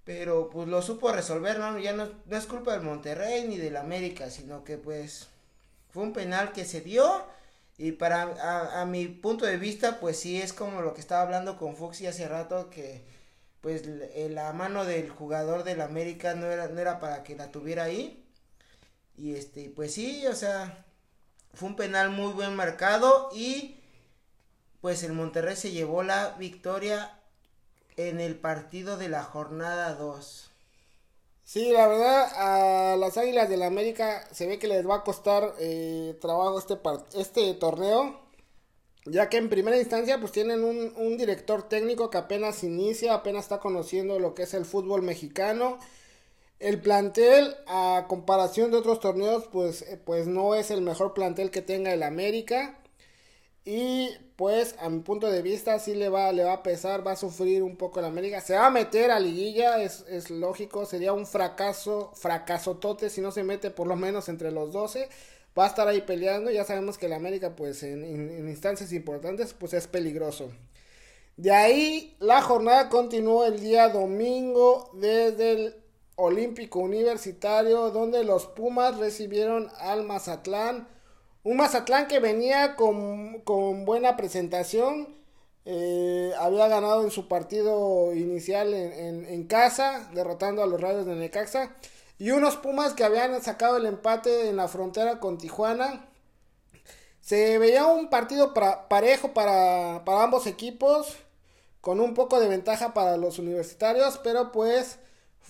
pero 0.06 0.48
pues 0.50 0.68
lo 0.68 0.82
supo 0.82 1.10
resolver, 1.10 1.58
¿no? 1.58 1.78
Ya 1.80 1.92
no, 1.92 2.08
es 2.30 2.46
culpa 2.46 2.72
del 2.72 2.82
Monterrey 2.82 3.48
ni 3.48 3.58
del 3.58 3.76
América, 3.76 4.30
sino 4.30 4.62
que 4.62 4.78
pues 4.78 5.28
fue 5.90 6.04
un 6.04 6.12
penal 6.12 6.52
que 6.52 6.64
se 6.64 6.80
dio 6.80 7.26
y 7.76 7.92
para 7.92 8.80
a, 8.80 8.86
mi 8.86 9.08
punto 9.08 9.46
de 9.46 9.58
vista 9.58 9.98
pues 9.98 10.20
sí 10.20 10.40
es 10.40 10.52
como 10.52 10.80
lo 10.80 10.94
que 10.94 11.00
estaba 11.00 11.22
hablando 11.22 11.58
con 11.58 11.76
Foxy 11.76 12.06
hace 12.06 12.28
rato 12.28 12.70
que 12.70 13.04
pues 13.60 13.84
la 14.30 14.52
mano 14.52 14.84
del 14.84 15.10
jugador 15.10 15.64
del 15.64 15.80
América 15.80 16.36
no 16.36 16.46
era, 16.46 16.68
no 16.68 16.80
era 16.80 17.00
para 17.00 17.24
que 17.24 17.34
la 17.34 17.50
tuviera 17.50 17.84
ahí. 17.84 18.24
Y 19.16 19.34
este, 19.34 19.70
pues 19.70 19.94
sí, 19.94 20.24
o 20.28 20.34
sea, 20.36 20.86
fue 21.52 21.70
un 21.70 21.76
penal 21.76 22.10
muy 22.10 22.32
buen 22.32 22.54
marcado 22.54 23.30
y 23.34 23.80
pues 24.80 25.02
el 25.02 25.14
Monterrey 25.14 25.56
se 25.56 25.72
llevó 25.72 26.04
la 26.04 26.36
victoria 26.38 27.18
en 27.96 28.20
el 28.20 28.36
partido 28.38 28.96
de 28.96 29.08
la 29.08 29.22
jornada 29.24 29.94
2. 29.94 30.50
Sí, 31.44 31.70
la 31.70 31.86
verdad, 31.86 32.92
a 32.92 32.96
las 32.96 33.16
Águilas 33.16 33.48
del 33.48 33.60
la 33.60 33.66
América 33.66 34.26
se 34.32 34.46
ve 34.46 34.58
que 34.58 34.66
les 34.66 34.86
va 34.86 34.96
a 34.96 35.04
costar 35.04 35.54
eh, 35.60 36.18
trabajo 36.20 36.58
este, 36.58 36.76
este 37.14 37.54
torneo, 37.54 38.20
ya 39.04 39.28
que 39.28 39.36
en 39.36 39.48
primera 39.48 39.78
instancia 39.78 40.18
pues 40.18 40.32
tienen 40.32 40.64
un, 40.64 40.92
un, 40.96 41.16
director 41.16 41.68
técnico 41.68 42.10
que 42.10 42.18
apenas 42.18 42.64
inicia, 42.64 43.14
apenas 43.14 43.44
está 43.44 43.60
conociendo 43.60 44.18
lo 44.18 44.34
que 44.34 44.42
es 44.42 44.54
el 44.54 44.64
fútbol 44.64 45.02
mexicano. 45.02 45.78
El 46.58 46.80
plantel, 46.80 47.54
a 47.68 48.06
comparación 48.08 48.70
de 48.70 48.78
otros 48.78 48.98
torneos, 49.00 49.46
pues, 49.52 49.82
eh, 49.82 50.00
pues 50.04 50.26
no 50.26 50.54
es 50.54 50.70
el 50.70 50.80
mejor 50.82 51.14
plantel 51.14 51.50
que 51.50 51.62
tenga 51.62 51.92
el 51.92 52.02
América. 52.02 52.78
Y 53.68 54.10
pues 54.36 54.76
a 54.78 54.88
mi 54.88 55.00
punto 55.00 55.28
de 55.28 55.42
vista 55.42 55.80
sí 55.80 55.96
le 55.96 56.08
va, 56.08 56.30
le 56.30 56.44
va 56.44 56.52
a 56.52 56.62
pesar, 56.62 57.04
va 57.04 57.12
a 57.12 57.16
sufrir 57.16 57.64
un 57.64 57.76
poco 57.76 57.98
el 57.98 58.06
América. 58.06 58.40
Se 58.40 58.54
va 58.54 58.66
a 58.66 58.70
meter 58.70 59.10
a 59.10 59.18
liguilla, 59.18 59.82
es, 59.82 60.04
es 60.08 60.30
lógico, 60.30 60.86
sería 60.86 61.12
un 61.12 61.26
fracaso, 61.26 62.12
fracasotote 62.14 63.10
si 63.10 63.20
no 63.20 63.32
se 63.32 63.42
mete 63.42 63.70
por 63.72 63.88
lo 63.88 63.96
menos 63.96 64.28
entre 64.28 64.52
los 64.52 64.72
12. 64.72 65.08
Va 65.58 65.64
a 65.64 65.68
estar 65.68 65.88
ahí 65.88 66.02
peleando, 66.02 66.52
ya 66.52 66.64
sabemos 66.64 66.96
que 66.96 67.06
el 67.06 67.12
América 67.12 67.56
pues 67.56 67.82
en, 67.82 68.04
en 68.04 68.48
instancias 68.48 68.92
importantes 68.92 69.52
pues 69.52 69.74
es 69.74 69.88
peligroso. 69.88 70.52
De 71.36 71.50
ahí 71.50 72.16
la 72.20 72.42
jornada 72.42 72.88
continuó 72.88 73.44
el 73.46 73.58
día 73.58 73.88
domingo 73.88 74.90
desde 74.94 75.52
el 75.52 75.74
Olímpico 76.14 76.78
Universitario 76.78 77.90
donde 77.90 78.22
los 78.22 78.46
Pumas 78.46 78.96
recibieron 78.98 79.68
al 79.80 80.04
Mazatlán 80.04 80.86
un 81.46 81.58
Mazatlán 81.58 82.08
que 82.08 82.18
venía 82.18 82.74
con, 82.74 83.44
buena 83.84 84.16
presentación. 84.16 85.14
Eh, 85.64 86.32
había 86.40 86.66
ganado 86.66 87.04
en 87.04 87.12
su 87.12 87.28
partido 87.28 88.12
inicial 88.14 88.74
en, 88.74 89.46
casa, 89.46 90.10
derrotando 90.12 90.64
a 90.64 90.66
los 90.66 90.80
Rayos 90.80 91.06
de 91.06 91.14
Necaxa. 91.14 91.70
Y 92.18 92.32
unos 92.32 92.56
Pumas 92.56 92.94
que 92.94 93.04
habían 93.04 93.40
sacado 93.42 93.76
el 93.76 93.86
empate 93.86 94.48
en 94.48 94.56
la 94.56 94.66
frontera 94.66 95.20
con 95.20 95.38
Tijuana. 95.38 96.08
Se 97.20 97.58
veía 97.58 97.86
un 97.86 98.10
partido 98.10 98.52
parejo 98.52 99.32
para, 99.32 100.04
para 100.04 100.24
ambos 100.24 100.48
equipos, 100.48 101.16
con 101.80 102.00
un 102.00 102.14
poco 102.14 102.40
de 102.40 102.48
ventaja 102.48 102.92
para 102.92 103.16
los 103.16 103.38
universitarios, 103.38 104.18
pero 104.18 104.50
pues 104.50 104.98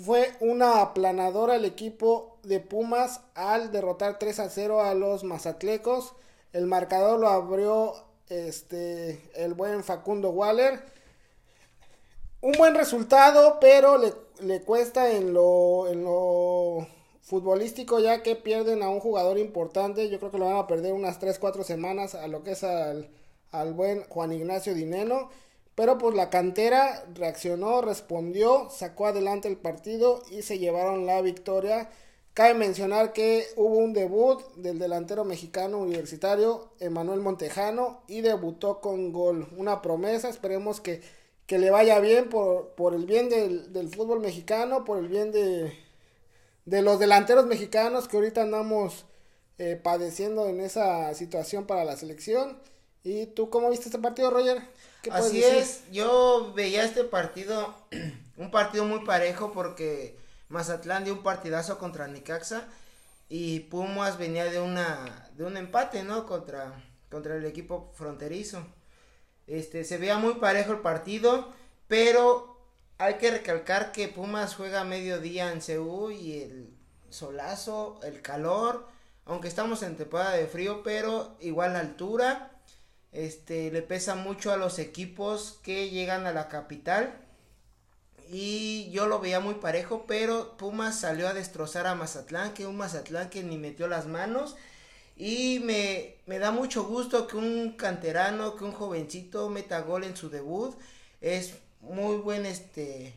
fue 0.02 0.32
una 0.40 0.82
aplanadora 0.82 1.56
el 1.56 1.64
equipo 1.64 2.36
de 2.42 2.60
Pumas 2.60 3.20
al 3.34 3.72
derrotar 3.72 4.18
3 4.18 4.40
a 4.40 4.50
0 4.50 4.82
a 4.82 4.94
los 4.94 5.24
Mazatlecos. 5.24 6.12
El 6.52 6.66
marcador 6.66 7.18
lo 7.18 7.28
abrió 7.28 7.94
este 8.28 9.20
el 9.34 9.54
buen 9.54 9.84
Facundo 9.84 10.30
Waller. 10.30 10.80
Un 12.42 12.52
buen 12.52 12.74
resultado, 12.74 13.58
pero 13.60 13.96
le, 13.98 14.12
le 14.40 14.62
cuesta 14.62 15.10
en 15.10 15.32
lo, 15.32 15.88
en 15.88 16.04
lo 16.04 16.86
futbolístico 17.22 17.98
ya 17.98 18.22
que 18.22 18.36
pierden 18.36 18.82
a 18.82 18.90
un 18.90 19.00
jugador 19.00 19.38
importante. 19.38 20.10
Yo 20.10 20.18
creo 20.18 20.30
que 20.30 20.38
lo 20.38 20.46
van 20.46 20.56
a 20.56 20.66
perder 20.66 20.92
unas 20.92 21.20
3-4 21.20 21.64
semanas 21.64 22.14
a 22.14 22.28
lo 22.28 22.42
que 22.44 22.52
es 22.52 22.62
al, 22.64 23.08
al 23.50 23.72
buen 23.72 24.04
Juan 24.04 24.32
Ignacio 24.32 24.74
Dineno. 24.74 25.30
Pero 25.76 25.98
pues 25.98 26.16
la 26.16 26.30
cantera 26.30 27.04
reaccionó, 27.14 27.82
respondió, 27.82 28.68
sacó 28.70 29.06
adelante 29.06 29.46
el 29.46 29.58
partido 29.58 30.22
y 30.30 30.42
se 30.42 30.58
llevaron 30.58 31.06
la 31.06 31.20
victoria. 31.22 31.90
Cabe 32.34 32.54
mencionar 32.54 33.12
que 33.12 33.46
hubo 33.56 33.76
un 33.76 33.92
debut 33.92 34.42
del 34.56 34.78
delantero 34.78 35.24
mexicano 35.24 35.78
universitario 35.78 36.70
Emanuel 36.80 37.20
Montejano 37.20 38.02
y 38.08 38.22
debutó 38.22 38.80
con 38.80 39.12
gol. 39.12 39.48
Una 39.58 39.82
promesa, 39.82 40.30
esperemos 40.30 40.80
que, 40.80 41.02
que 41.46 41.58
le 41.58 41.70
vaya 41.70 42.00
bien 42.00 42.30
por, 42.30 42.70
por 42.70 42.94
el 42.94 43.04
bien 43.04 43.28
del, 43.28 43.72
del, 43.74 43.90
fútbol 43.90 44.20
mexicano, 44.20 44.84
por 44.84 44.98
el 44.98 45.08
bien 45.08 45.30
de, 45.30 45.72
de 46.64 46.82
los 46.82 46.98
delanteros 46.98 47.46
mexicanos 47.46 48.08
que 48.08 48.16
ahorita 48.16 48.42
andamos 48.42 49.04
eh, 49.58 49.78
padeciendo 49.82 50.48
en 50.48 50.60
esa 50.60 51.12
situación 51.14 51.66
para 51.66 51.84
la 51.84 51.96
selección. 51.96 52.58
¿Y 53.06 53.26
tú 53.26 53.50
cómo 53.50 53.70
viste 53.70 53.86
este 53.86 54.00
partido, 54.00 54.30
Roger? 54.32 54.60
Así 55.12 55.40
es, 55.40 55.88
yo 55.92 56.52
veía 56.56 56.82
este 56.82 57.04
partido, 57.04 57.72
un 58.36 58.50
partido 58.50 58.84
muy 58.84 59.04
parejo 59.04 59.52
porque 59.52 60.18
Mazatlán 60.48 61.04
dio 61.04 61.12
un 61.12 61.22
partidazo 61.22 61.78
contra 61.78 62.08
Nicaxa 62.08 62.66
y 63.28 63.60
Pumas 63.60 64.18
venía 64.18 64.46
de 64.46 64.60
una 64.60 65.30
de 65.36 65.44
un 65.44 65.56
empate, 65.56 66.02
¿no? 66.02 66.26
Contra 66.26 66.82
contra 67.08 67.36
el 67.36 67.44
equipo 67.44 67.92
fronterizo. 67.94 68.66
Este 69.46 69.84
se 69.84 69.98
veía 69.98 70.18
muy 70.18 70.34
parejo 70.34 70.72
el 70.72 70.80
partido, 70.80 71.52
pero 71.86 72.58
hay 72.98 73.18
que 73.18 73.30
recalcar 73.30 73.92
que 73.92 74.08
Pumas 74.08 74.56
juega 74.56 74.80
a 74.80 74.84
mediodía 74.84 75.52
en 75.52 75.62
Seúl 75.62 76.12
y 76.12 76.42
el 76.42 76.76
solazo, 77.10 78.00
el 78.02 78.20
calor, 78.20 78.88
aunque 79.26 79.46
estamos 79.46 79.84
en 79.84 79.96
temporada 79.96 80.32
de 80.32 80.48
frío, 80.48 80.82
pero 80.82 81.36
igual 81.38 81.74
la 81.74 81.78
altura 81.78 82.50
este 83.16 83.70
le 83.70 83.82
pesa 83.82 84.14
mucho 84.14 84.52
a 84.52 84.56
los 84.56 84.78
equipos 84.78 85.58
que 85.62 85.90
llegan 85.90 86.26
a 86.26 86.32
la 86.32 86.48
capital 86.48 87.14
y 88.30 88.90
yo 88.90 89.06
lo 89.06 89.20
veía 89.20 89.40
muy 89.40 89.54
parejo, 89.54 90.04
pero 90.06 90.56
Pumas 90.56 91.00
salió 91.00 91.28
a 91.28 91.34
destrozar 91.34 91.86
a 91.86 91.94
Mazatlán, 91.94 92.54
que 92.54 92.66
un 92.66 92.76
Mazatlán 92.76 93.30
que 93.30 93.42
ni 93.42 93.56
metió 93.56 93.88
las 93.88 94.06
manos 94.06 94.56
y 95.16 95.60
me, 95.60 96.16
me 96.26 96.38
da 96.38 96.50
mucho 96.50 96.84
gusto 96.84 97.26
que 97.26 97.36
un 97.36 97.72
canterano, 97.72 98.56
que 98.56 98.64
un 98.64 98.72
jovencito 98.72 99.48
meta 99.48 99.80
gol 99.80 100.04
en 100.04 100.16
su 100.16 100.28
debut, 100.28 100.76
es 101.20 101.54
muy 101.80 102.16
buen 102.16 102.44
este 102.44 103.14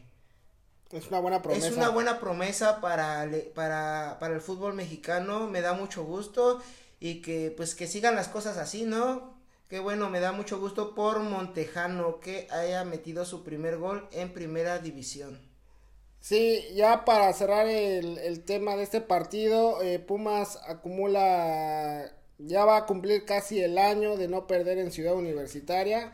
es 0.91 1.07
una 1.07 1.19
buena 1.19 1.41
promesa. 1.41 1.67
Es 1.67 1.75
una 1.75 1.89
buena 1.89 2.19
promesa 2.19 2.81
para, 2.81 3.29
para, 3.53 4.17
para 4.19 4.33
el 4.33 4.41
fútbol 4.41 4.73
mexicano, 4.73 5.47
me 5.47 5.61
da 5.61 5.73
mucho 5.73 6.03
gusto 6.03 6.61
y 6.99 7.21
que 7.21 7.53
pues 7.55 7.75
que 7.75 7.87
sigan 7.87 8.15
las 8.15 8.27
cosas 8.27 8.57
así, 8.57 8.83
¿no? 8.83 9.38
Qué 9.69 9.79
bueno, 9.79 10.09
me 10.09 10.19
da 10.19 10.31
mucho 10.31 10.59
gusto 10.59 10.95
por 10.95 11.19
Montejano 11.19 12.19
que 12.19 12.47
haya 12.49 12.83
metido 12.85 13.23
su 13.23 13.43
primer 13.43 13.77
gol 13.77 14.07
en 14.11 14.33
primera 14.33 14.79
división. 14.79 15.39
Sí, 16.19 16.63
ya 16.73 17.05
para 17.05 17.31
cerrar 17.33 17.67
el, 17.67 18.43
tema 18.45 18.75
de 18.75 18.81
este 18.81 18.99
partido, 18.99 19.79
eh, 19.83 19.99
Pumas 19.99 20.59
acumula, 20.67 22.11
ya 22.39 22.65
va 22.65 22.77
a 22.77 22.85
cumplir 22.87 23.25
casi 23.25 23.61
el 23.61 23.77
año 23.77 24.17
de 24.17 24.27
no 24.27 24.47
perder 24.47 24.79
en 24.79 24.91
Ciudad 24.91 25.13
Universitaria. 25.13 26.13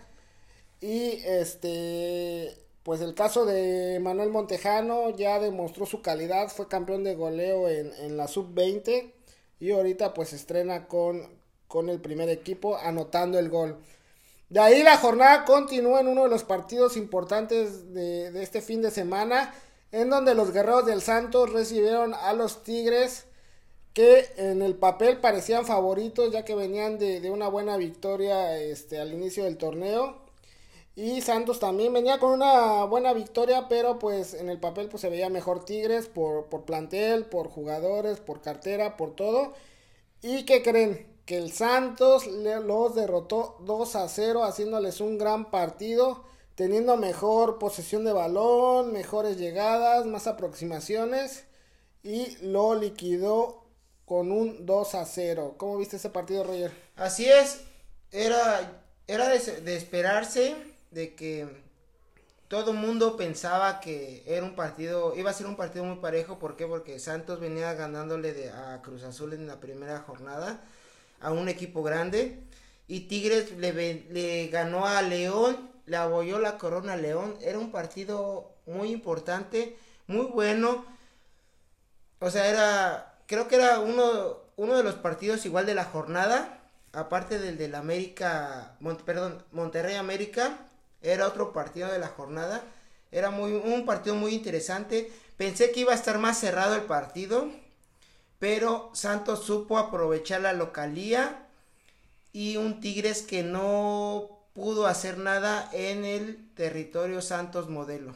Y 0.82 1.22
este, 1.26 2.58
pues 2.84 3.00
el 3.00 3.16
caso 3.16 3.46
de 3.46 4.00
Manuel 4.02 4.32
Montejano 4.32 5.12
ya 5.12 5.40
demostró 5.40 5.86
su 5.86 6.02
calidad, 6.02 6.50
fue 6.50 6.68
campeón 6.68 7.06
de 7.06 7.16
goleo 7.16 7.70
en, 7.70 7.94
en 8.02 8.18
la 8.18 8.28
sub-20 8.28 9.14
y 9.62 9.72
ahorita 9.72 10.14
pues 10.14 10.34
estrena 10.34 10.88
con, 10.90 11.45
con 11.68 11.90
el 11.90 12.00
primer 12.00 12.30
equipo 12.30 12.78
anotando 12.78 13.40
el 13.40 13.50
gol. 13.50 13.78
De 14.50 14.60
ahí 14.60 14.84
la 14.84 14.98
jornada 14.98 15.44
continúa 15.46 16.02
en 16.02 16.08
uno 16.08 16.24
de 16.24 16.30
los 16.30 16.44
partidos 16.44 16.98
importantes 16.98 17.94
de, 17.94 18.42
este 18.42 18.62
fin 18.62 18.82
de 18.82 18.92
semana, 18.92 19.54
en 19.92 20.10
donde 20.10 20.36
los 20.36 20.52
guerreros 20.52 20.86
del 20.86 21.02
Santos 21.02 21.52
recibieron 21.52 22.14
a 22.14 22.34
los 22.34 22.64
Tigres, 22.64 23.26
que 23.94 24.30
en 24.38 24.62
el 24.62 24.76
papel 24.76 25.20
parecían 25.20 25.66
favoritos, 25.66 26.32
ya 26.32 26.46
que 26.46 26.54
venían 26.54 27.00
de, 27.00 27.30
una 27.32 27.48
buena 27.48 27.78
victoria 27.78 28.58
este, 28.58 29.00
al 29.00 29.14
inicio 29.14 29.46
del 29.46 29.58
torneo. 29.58 30.24
Y 30.96 31.22
Santos 31.22 31.60
también 31.60 31.92
venía 31.92 32.20
con 32.20 32.32
una 32.32 32.86
buena 32.86 33.14
victoria, 33.14 33.68
pero 33.68 34.00
pues 34.00 34.34
en 34.34 34.50
el 34.50 34.60
papel 34.60 34.88
pues 34.90 35.02
se 35.02 35.10
veía 35.10 35.30
mejor 35.30 35.66
Tigres 35.66 36.08
por, 36.08 36.46
por 36.46 36.64
plantel, 36.66 37.26
por 37.26 37.50
jugadores, 37.50 38.20
por 38.20 38.42
cartera, 38.42 38.96
por 38.96 39.16
todo. 39.16 39.54
¿Y 40.22 40.46
qué 40.46 40.64
creen? 40.64 41.15
Que 41.26 41.38
el 41.38 41.52
Santos 41.52 42.28
los 42.28 42.96
derrotó 42.96 43.58
2 43.62 43.96
a 43.96 44.08
0 44.08 44.44
haciéndoles 44.44 45.02
un 45.02 45.18
gran 45.18 45.50
partido, 45.50 46.24
teniendo 46.54 46.98
mejor 46.98 47.58
posesión 47.58 48.06
de 48.06 48.14
balón, 48.14 48.94
mejores 48.94 49.38
llegadas, 49.38 50.06
más 50.06 50.28
aproximaciones 50.28 51.46
y 52.04 52.38
lo 52.42 52.76
liquidó 52.76 53.64
con 54.06 54.32
un 54.32 54.68
2 54.68 54.96
a 54.96 55.06
0. 55.06 55.56
¿Cómo 55.58 55.78
viste 55.78 55.96
ese 55.96 56.12
partido, 56.12 56.44
Roger? 56.44 56.72
Así 56.96 57.26
es, 57.26 57.62
era, 58.12 58.84
era 59.08 59.28
de, 59.30 59.76
esperarse 59.76 60.56
de 60.92 61.16
que 61.16 61.48
todo 62.48 62.72
el 62.72 62.78
mundo 62.78 63.18
pensaba 63.18 63.80
que 63.80 64.22
era 64.28 64.46
un 64.46 64.56
partido, 64.56 65.16
iba 65.16 65.32
a 65.32 65.34
ser 65.34 65.48
un 65.48 65.56
partido 65.56 65.84
muy 65.84 65.98
parejo, 65.98 66.38
¿por 66.38 66.56
qué? 66.56 66.68
Porque 66.68 67.00
Santos 67.00 67.40
venía 67.40 67.74
ganándole 67.74 68.32
de, 68.34 68.52
a 68.52 68.80
Cruz 68.84 69.04
Azul 69.04 69.34
en 69.34 69.48
la 69.48 69.60
primera 69.60 70.02
jornada 70.02 70.64
a 71.26 71.32
un 71.32 71.50
equipo 71.50 71.82
grande. 71.84 72.40
Y 72.88 73.02
Tigres 73.02 73.52
le, 73.58 73.74
le 74.12 74.48
ganó 74.48 74.86
a 74.86 75.02
León, 75.02 75.72
le 75.88 75.98
abolló 75.98 76.40
la 76.40 76.58
corona 76.58 76.94
a 76.94 76.98
León. 76.98 77.36
Era 77.42 77.58
un 77.58 77.72
partido 77.72 78.52
muy 78.68 78.92
importante, 78.92 79.76
muy 80.06 80.28
bueno. 80.28 80.86
O 82.20 82.30
sea, 82.30 82.48
era, 82.48 83.18
creo 83.26 83.48
que 83.48 83.56
era 83.56 83.80
uno, 83.80 84.38
uno 84.56 84.78
de 84.78 84.84
los 84.84 84.96
partidos 84.96 85.46
igual 85.46 85.66
de 85.66 85.74
la 85.74 85.86
jornada, 85.86 86.60
aparte 86.94 87.40
del 87.40 87.58
del 87.58 87.76
América, 87.76 88.78
perdón, 89.06 89.44
Monterrey 89.52 89.96
América, 89.96 90.60
era 91.02 91.28
otro 91.28 91.54
partido 91.54 91.92
de 91.92 92.00
la 92.00 92.08
jornada. 92.08 92.64
Era 93.12 93.32
muy, 93.32 93.54
un 93.54 93.86
partido 93.86 94.16
muy 94.16 94.34
interesante. 94.34 95.12
Pensé 95.38 95.72
que 95.72 95.82
iba 95.82 95.92
a 95.92 95.96
estar 95.96 96.20
más 96.20 96.40
cerrado 96.40 96.76
el 96.76 96.84
partido, 96.84 97.50
pero 98.40 98.90
Santos 98.94 99.44
supo 99.44 99.78
aprovechar 99.78 100.42
la 100.42 100.54
localía 100.54 101.48
y 102.34 102.58
un 102.58 102.82
Tigres 102.82 103.22
que 103.22 103.44
no 103.44 104.30
pudo 104.54 104.88
hacer 104.88 105.18
nada 105.18 105.70
en 105.74 106.06
el 106.06 106.54
territorio 106.54 107.22
Santos 107.22 107.70
modelo. 107.70 108.16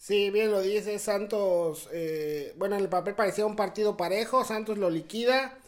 Sí, 0.00 0.30
bien 0.30 0.50
lo 0.50 0.62
dice 0.62 0.98
Santos. 0.98 1.88
Eh, 1.92 2.54
bueno, 2.56 2.76
en 2.76 2.82
el 2.82 2.88
papel 2.88 3.14
parecía 3.14 3.44
un 3.44 3.54
partido 3.54 3.98
parejo. 3.98 4.44
Santos 4.44 4.78
lo 4.78 4.88
liquida. 4.88 5.58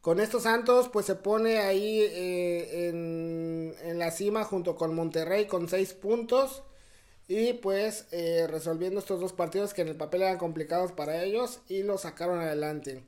Con 0.00 0.18
estos 0.18 0.44
Santos, 0.44 0.88
pues 0.88 1.06
se 1.06 1.14
pone 1.14 1.58
ahí 1.58 2.00
eh, 2.00 2.88
en, 2.88 3.74
en, 3.84 3.98
la 3.98 4.10
cima 4.10 4.44
junto 4.44 4.76
con 4.76 4.94
Monterrey 4.94 5.46
con 5.46 5.68
seis 5.68 5.92
puntos. 5.92 6.62
Y 7.28 7.54
pues 7.54 8.06
eh, 8.10 8.46
resolviendo 8.48 9.00
estos 9.00 9.20
dos 9.20 9.32
partidos 9.32 9.74
que 9.74 9.82
en 9.82 9.88
el 9.88 9.96
papel 9.96 10.22
eran 10.22 10.38
complicados 10.38 10.92
para 10.92 11.22
ellos 11.22 11.60
y 11.68 11.82
lo 11.82 11.98
sacaron 11.98 12.40
adelante. 12.40 13.04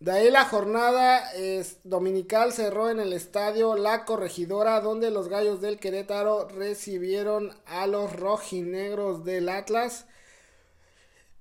De 0.00 0.12
ahí 0.12 0.30
la 0.30 0.44
jornada 0.44 1.24
dominical 1.82 2.52
cerró 2.52 2.88
en 2.88 3.00
el 3.00 3.12
estadio 3.12 3.74
La 3.74 4.04
Corregidora, 4.04 4.80
donde 4.80 5.10
los 5.10 5.28
gallos 5.28 5.60
del 5.60 5.80
Querétaro 5.80 6.46
recibieron 6.46 7.52
a 7.66 7.88
los 7.88 8.14
rojinegros 8.14 9.24
del 9.24 9.48
Atlas. 9.48 10.06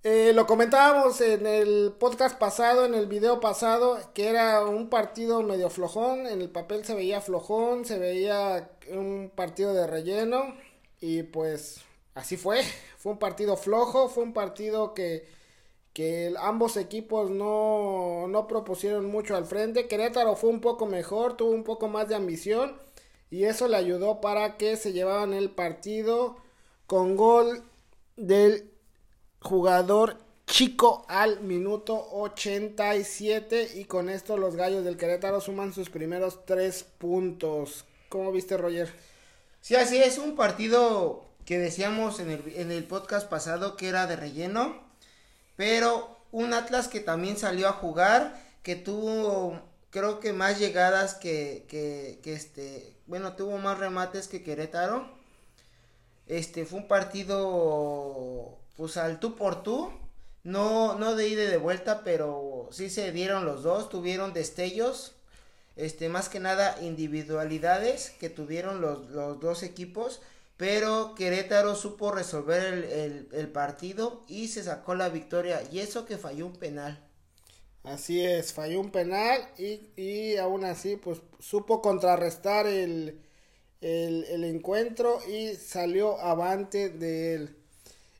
Eh, 0.04 0.32
lo 0.34 0.48
comentábamos 0.48 1.22
en 1.22 1.46
el 1.46 1.94
podcast 2.00 2.40
pasado, 2.40 2.86
en 2.86 2.96
el 2.96 3.08
video 3.08 3.40
pasado, 3.40 4.00
que 4.14 4.28
era 4.30 4.66
un 4.66 4.90
partido 4.90 5.44
medio 5.44 5.70
flojón. 5.70 6.26
En 6.28 6.42
el 6.42 6.50
papel 6.50 6.86
se 6.86 6.96
veía 6.96 7.22
flojón, 7.22 7.86
se 7.86 8.00
veía 8.00 8.72
un 8.90 9.32
partido 9.36 9.74
de 9.74 9.86
relleno. 9.86 10.56
Y 11.00 11.24
pues 11.24 11.82
así 12.18 12.38
fue. 12.38 12.62
Fue 12.98 13.12
un 13.12 13.20
partido 13.20 13.56
flojo, 13.56 14.10
fue 14.10 14.24
un 14.24 14.34
partido 14.34 14.94
que 14.94 15.28
que 15.98 16.32
ambos 16.40 16.78
equipos 16.78 17.32
no, 17.32 18.28
no 18.28 18.46
propusieron 18.46 19.08
mucho 19.08 19.36
al 19.36 19.46
frente. 19.46 19.88
Querétaro 19.88 20.36
fue 20.36 20.52
un 20.52 20.62
poco 20.62 20.86
mejor, 20.86 21.36
tuvo 21.36 21.50
un 21.50 21.64
poco 21.64 21.88
más 21.88 22.08
de 22.08 22.14
ambición 22.14 22.76
y 23.32 23.46
eso 23.46 23.68
le 23.68 23.78
ayudó 23.78 24.22
para 24.22 24.58
que 24.58 24.78
se 24.78 24.94
llevaban 24.94 25.34
el 25.34 25.50
partido 25.50 26.38
con 26.86 27.16
gol 27.16 27.64
del 28.16 28.70
jugador 29.42 30.18
Chico 30.46 31.04
al 31.10 31.42
minuto 31.42 32.10
87 32.12 33.72
y 33.74 33.86
con 33.86 34.10
esto 34.10 34.38
los 34.38 34.56
gallos 34.56 34.86
del 34.86 34.98
Querétaro 34.98 35.42
suman 35.42 35.74
sus 35.74 35.90
primeros 35.90 36.46
tres 36.46 36.84
puntos. 36.84 37.86
¿Cómo 38.10 38.32
viste 38.32 38.56
Roger? 38.56 38.94
Sí, 39.62 39.74
así 39.74 39.98
es, 39.98 40.20
un 40.20 40.36
partido 40.36 41.26
que 41.48 41.58
decíamos 41.58 42.20
en 42.20 42.30
el, 42.30 42.44
en 42.56 42.72
el 42.72 42.84
podcast 42.84 43.28
pasado 43.28 43.76
que 43.76 43.88
era 43.88 44.06
de 44.06 44.16
relleno 44.16 44.86
pero 45.58 46.16
un 46.32 46.54
Atlas 46.54 46.88
que 46.88 47.02
también 47.02 47.36
salió 47.36 47.68
a 47.68 47.74
jugar, 47.74 48.40
que 48.64 48.76
tuvo 48.76 49.60
creo 49.90 50.20
que 50.20 50.32
más 50.32 50.60
llegadas 50.60 51.16
que, 51.16 51.66
que, 51.68 52.20
este, 52.32 52.94
bueno, 53.08 53.34
tuvo 53.34 53.58
más 53.58 53.80
remates 53.80 54.28
que 54.28 54.44
Querétaro. 54.44 55.10
Este 56.28 56.66
fue 56.66 56.80
un 56.80 56.88
partido 56.88 58.58
pues 58.76 58.98
al 58.98 59.20
tú 59.20 59.36
por 59.36 59.64
tú, 59.64 59.92
no, 60.44 60.96
no 60.96 61.16
de 61.16 61.28
ida 61.28 61.44
y 61.44 61.48
de 61.48 61.58
vuelta, 61.58 62.04
pero 62.04 62.70
sí 62.72 62.90
se 62.90 63.12
dieron 63.12 63.46
los 63.46 63.64
dos, 63.64 63.90
tuvieron 63.90 64.34
destellos, 64.34 65.16
este, 65.76 66.10
más 66.10 66.30
que 66.30 66.40
nada 66.40 66.78
individualidades 66.82 68.12
que 68.20 68.30
tuvieron 68.30 68.82
los, 68.82 69.10
los 69.10 69.40
dos 69.40 69.64
equipos 69.64 70.22
pero 70.58 71.14
Querétaro 71.16 71.76
supo 71.76 72.12
resolver 72.12 72.84
el, 73.32 73.48
partido 73.50 74.24
y 74.28 74.48
se 74.48 74.64
sacó 74.64 74.96
la 74.96 75.10
victoria. 75.10 75.62
Y 75.72 75.80
eso 75.80 76.06
que 76.06 76.18
falló 76.18 76.48
un 76.48 76.56
penal. 76.58 77.00
Así 77.84 78.26
es, 78.26 78.54
falló 78.54 78.82
un 78.82 78.92
penal 78.92 79.48
y, 79.58 79.82
y 79.96 80.36
aún 80.38 80.66
así 80.66 80.98
pues 80.98 81.20
supo 81.40 81.82
contrarrestar 81.82 82.66
el, 82.66 83.22
el, 83.82 84.44
encuentro 84.44 85.20
y 85.30 85.56
salió 85.56 86.20
avante 86.20 86.90
de 86.90 87.36
él. 87.36 87.56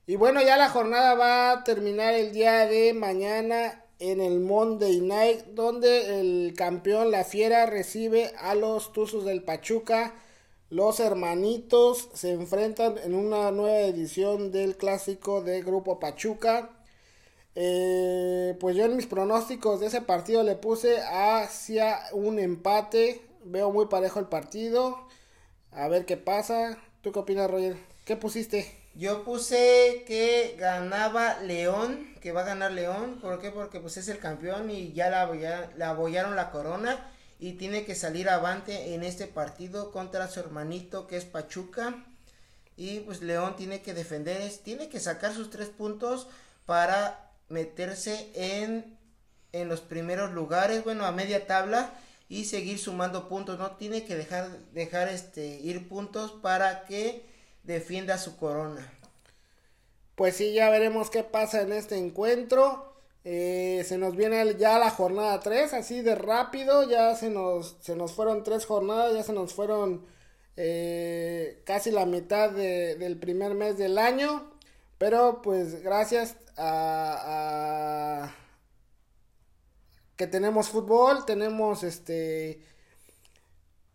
Y 0.06 0.16
bueno, 0.16 0.42
ya 0.42 0.58
la 0.58 0.70
jornada 0.70 1.16
va 1.16 1.52
a 1.52 1.64
terminar 1.64 2.14
el 2.14 2.32
día 2.32 2.66
de 2.66 2.94
mañana 2.94 3.84
en 4.00 4.22
el 4.22 4.40
Monday 4.40 5.02
Night, 5.02 5.48
donde 5.48 6.20
el 6.20 6.54
campeón 6.56 7.12
La 7.12 7.26
Fiera 7.26 7.66
recibe 7.66 8.32
a 8.38 8.56
los 8.56 8.94
Tuzos 8.94 9.26
del 9.26 9.44
Pachuca 9.44 10.14
los 10.70 11.00
hermanitos 11.00 12.10
se 12.14 12.32
enfrentan 12.32 12.98
en 12.98 13.16
una 13.16 13.52
nueva 13.52 13.80
edición 13.80 14.52
del 14.52 14.76
clásico 14.76 15.42
de 15.42 15.62
Grupo 15.62 16.00
Pachuca. 16.00 16.70
Eh, 17.56 18.56
pues 18.60 18.76
yo 18.76 18.86
en 18.86 18.98
mis 18.98 19.08
pronósticos 19.08 19.80
de 19.80 19.88
ese 19.88 20.02
partido 20.02 20.44
le 20.44 20.56
puse 20.56 21.02
hacia 21.02 22.00
un 22.12 22.38
empate. 22.38 23.22
Veo 23.46 23.72
muy 23.72 23.86
parejo 23.86 24.20
el 24.20 24.28
partido. 24.28 25.08
A 25.72 25.88
ver 25.88 26.06
qué 26.06 26.18
pasa. 26.18 26.78
¿Tú 27.02 27.14
qué 27.14 27.20
opinas, 27.20 27.50
Roger? 27.50 27.78
¿Qué 28.04 28.18
pusiste? 28.18 28.70
Yo 28.94 29.24
puse 29.24 30.04
que 30.06 30.56
ganaba 30.60 31.40
León, 31.42 32.16
que 32.20 32.34
va 32.34 32.42
a 32.42 32.46
ganar 32.46 32.72
León. 32.72 33.20
¿Por 33.22 33.40
qué? 33.40 33.52
Porque 33.52 33.80
pues 33.80 33.96
es 33.96 34.10
el 34.10 34.20
campeón 34.20 34.70
y 34.70 34.92
ya 34.92 35.10
la, 35.10 35.34
ya, 35.36 35.72
la 35.78 35.92
abollaron 35.92 36.36
la 36.36 36.52
corona 36.52 37.14
y 37.40 37.54
tiene 37.54 37.86
que 37.86 37.96
salir 37.96 38.30
avante 38.30 38.94
en 38.94 39.04
este 39.04 39.28
partido 39.28 39.92
contra 39.92 40.28
su 40.28 40.40
hermanito 40.40 41.08
que 41.08 41.18
es 41.18 41.26
Pachuca 41.26 42.04
y 42.76 43.00
pues 43.02 43.22
León 43.22 43.56
tiene 43.56 43.82
que 43.82 43.94
defender, 43.94 44.52
tiene 44.64 44.90
que 44.90 45.00
sacar 45.00 45.34
sus 45.34 45.50
tres 45.50 45.70
puntos 45.70 46.28
para 46.66 47.32
meterse 47.50 48.30
en, 48.36 48.98
en 49.52 49.68
los 49.68 49.82
primeros 49.82 50.32
lugares, 50.32 50.84
bueno, 50.84 51.06
a 51.06 51.12
media 51.12 51.48
tabla 51.48 51.92
y 52.30 52.46
seguir 52.46 52.78
sumando 52.78 53.30
puntos, 53.30 53.58
no 53.58 53.72
tiene 53.72 54.06
que 54.06 54.16
dejar, 54.16 54.50
dejar 54.74 55.08
este, 55.08 55.60
ir 55.60 55.88
puntos 55.88 56.34
para 56.34 56.86
que 56.86 57.26
defienda 57.64 58.18
su 58.18 58.38
corona. 58.38 58.94
Pues 60.16 60.36
sí, 60.36 60.54
ya 60.54 60.70
veremos 60.70 61.10
qué 61.10 61.24
pasa 61.24 61.62
en 61.62 61.72
este 61.72 61.98
encuentro. 61.98 62.97
Eh, 63.24 63.84
se 63.86 63.98
nos 63.98 64.16
viene 64.16 64.56
ya 64.58 64.80
la 64.80 64.90
jornada 64.90 65.40
3, 65.42 65.74
así 65.74 66.02
de 66.02 66.16
rápido, 66.16 66.90
ya 66.90 67.16
se 67.16 67.30
nos, 67.30 67.78
se 67.82 67.96
nos 67.96 68.14
fueron 68.14 68.44
tres 68.44 68.66
jornadas, 68.66 69.14
ya 69.14 69.24
se 69.24 69.34
nos 69.34 69.54
fueron 69.54 70.06
eh, 70.56 71.62
casi 71.66 71.92
la 71.92 72.06
mitad 72.06 72.50
del 72.52 73.20
primer 73.20 73.54
mes 73.54 73.78
del 73.78 73.98
año, 73.98 74.52
pero 74.98 75.42
pues 75.44 75.84
gracias 75.84 76.36
a, 76.58 78.34
que 80.16 80.28
tenemos 80.28 80.70
fútbol, 80.70 81.26
tenemos 81.26 81.84
este, 81.84 82.64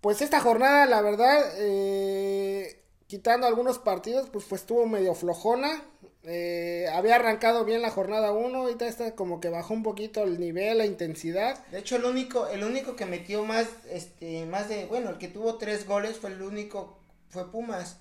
pues 0.01 0.23
esta 0.23 0.41
jornada 0.41 0.87
la 0.87 1.01
verdad, 1.03 1.43
eh, 1.57 2.85
quitando 3.09 3.47
algunos 3.47 3.79
partidos, 3.79 4.31
pues, 4.31 4.45
pues 4.49 4.63
estuvo 4.63 4.87
medio 4.87 5.15
flojona, 5.15 5.83
eh, 6.25 6.87
había 6.93 7.17
arrancado 7.17 7.65
bien 7.65 7.83
la 7.83 7.91
jornada 7.91 8.31
1, 8.31 8.57
ahorita 8.57 8.87
está 8.87 9.15
como 9.17 9.41
que 9.41 9.49
bajó 9.49 9.75
un 9.75 9.83
poquito 9.83 10.23
el 10.23 10.39
nivel, 10.39 10.79
la 10.79 10.87
intensidad. 10.87 11.65
De 11.73 11.79
hecho, 11.79 11.97
el 11.97 12.05
único, 12.05 12.47
el 12.47 12.63
único 12.63 12.95
que 12.95 13.07
metió 13.07 13.45
más, 13.45 13.67
este, 13.91 14.47
más 14.47 14.69
de, 14.69 14.87
bueno, 14.87 15.11
el 15.11 15.19
que 15.19 15.29
tuvo 15.29 15.57
tres 15.59 15.87
goles 15.87 16.19
fue 16.19 16.31
el 16.31 16.43
único, 16.43 16.99
fue 17.29 17.51
Pumas. 17.51 17.99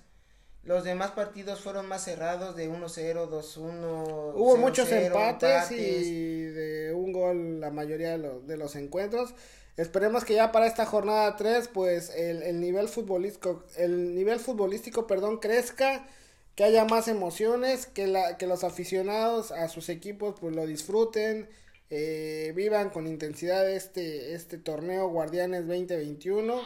Los 0.64 0.84
demás 0.84 1.12
partidos 1.12 1.62
fueron 1.62 1.88
más 1.88 2.04
cerrados 2.04 2.56
de 2.56 2.70
1-0, 2.70 3.30
2-1. 3.30 4.34
Hubo 4.36 4.58
muchos 4.58 4.92
empates, 4.92 5.72
y 5.72 6.44
de 6.44 6.94
un 6.94 7.12
gol 7.12 7.60
la 7.60 7.72
mayoría 7.72 8.12
de 8.12 8.20
los, 8.20 8.46
de 8.46 8.58
los 8.58 8.76
encuentros. 8.76 9.34
Esperemos 9.78 10.24
que 10.24 10.36
ya 10.36 10.52
para 10.52 10.68
esta 10.68 10.86
jornada 10.86 11.36
3, 11.36 11.70
pues 11.70 12.12
el, 12.12 12.44
el 12.44 12.60
nivel 12.62 12.88
futbolístico, 12.88 13.64
el 13.78 14.14
nivel 14.14 14.40
futbolístico, 14.40 15.08
perdón, 15.08 15.38
crezca 15.38 16.08
que 16.56 16.64
haya 16.64 16.86
más 16.86 17.08
emociones, 17.08 17.86
que, 17.86 18.08
la, 18.08 18.38
que 18.38 18.48
los 18.48 18.64
aficionados 18.64 19.52
a 19.52 19.68
sus 19.70 19.90
equipos 19.90 20.36
pues 20.40 20.56
lo 20.56 20.66
disfruten, 20.66 21.50
eh, 21.90 22.54
vivan 22.56 22.90
con 22.90 23.08
intensidad 23.08 23.70
este, 23.70 24.34
este 24.34 24.58
torneo 24.58 25.10
Guardianes 25.10 25.68
2021 25.68 26.62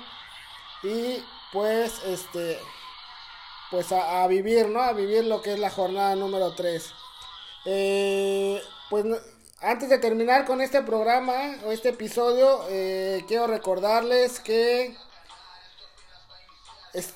y 0.84 1.24
pues 1.52 1.93
este 2.06 2.58
pues 3.71 3.91
a, 3.91 4.26
vivir, 4.28 4.69
¿no? 4.69 4.80
A 4.82 4.93
vivir 4.93 5.26
lo 5.26 5.41
que 5.41 5.54
es 5.54 5.60
la 5.60 5.69
jornada 5.69 6.15
número 6.15 6.54
3. 6.54 6.93
Eh, 7.65 8.62
pues 8.89 9.06
antes 9.60 9.89
de 9.89 9.98
terminar 9.98 10.45
con 10.45 10.62
este 10.62 10.82
programa 10.84 11.58
o 11.65 11.71
este 11.71 11.89
episodio, 11.89 12.62
eh, 12.69 13.26
quiero 13.28 13.48
recordarles 13.48 14.39
que 14.39 14.95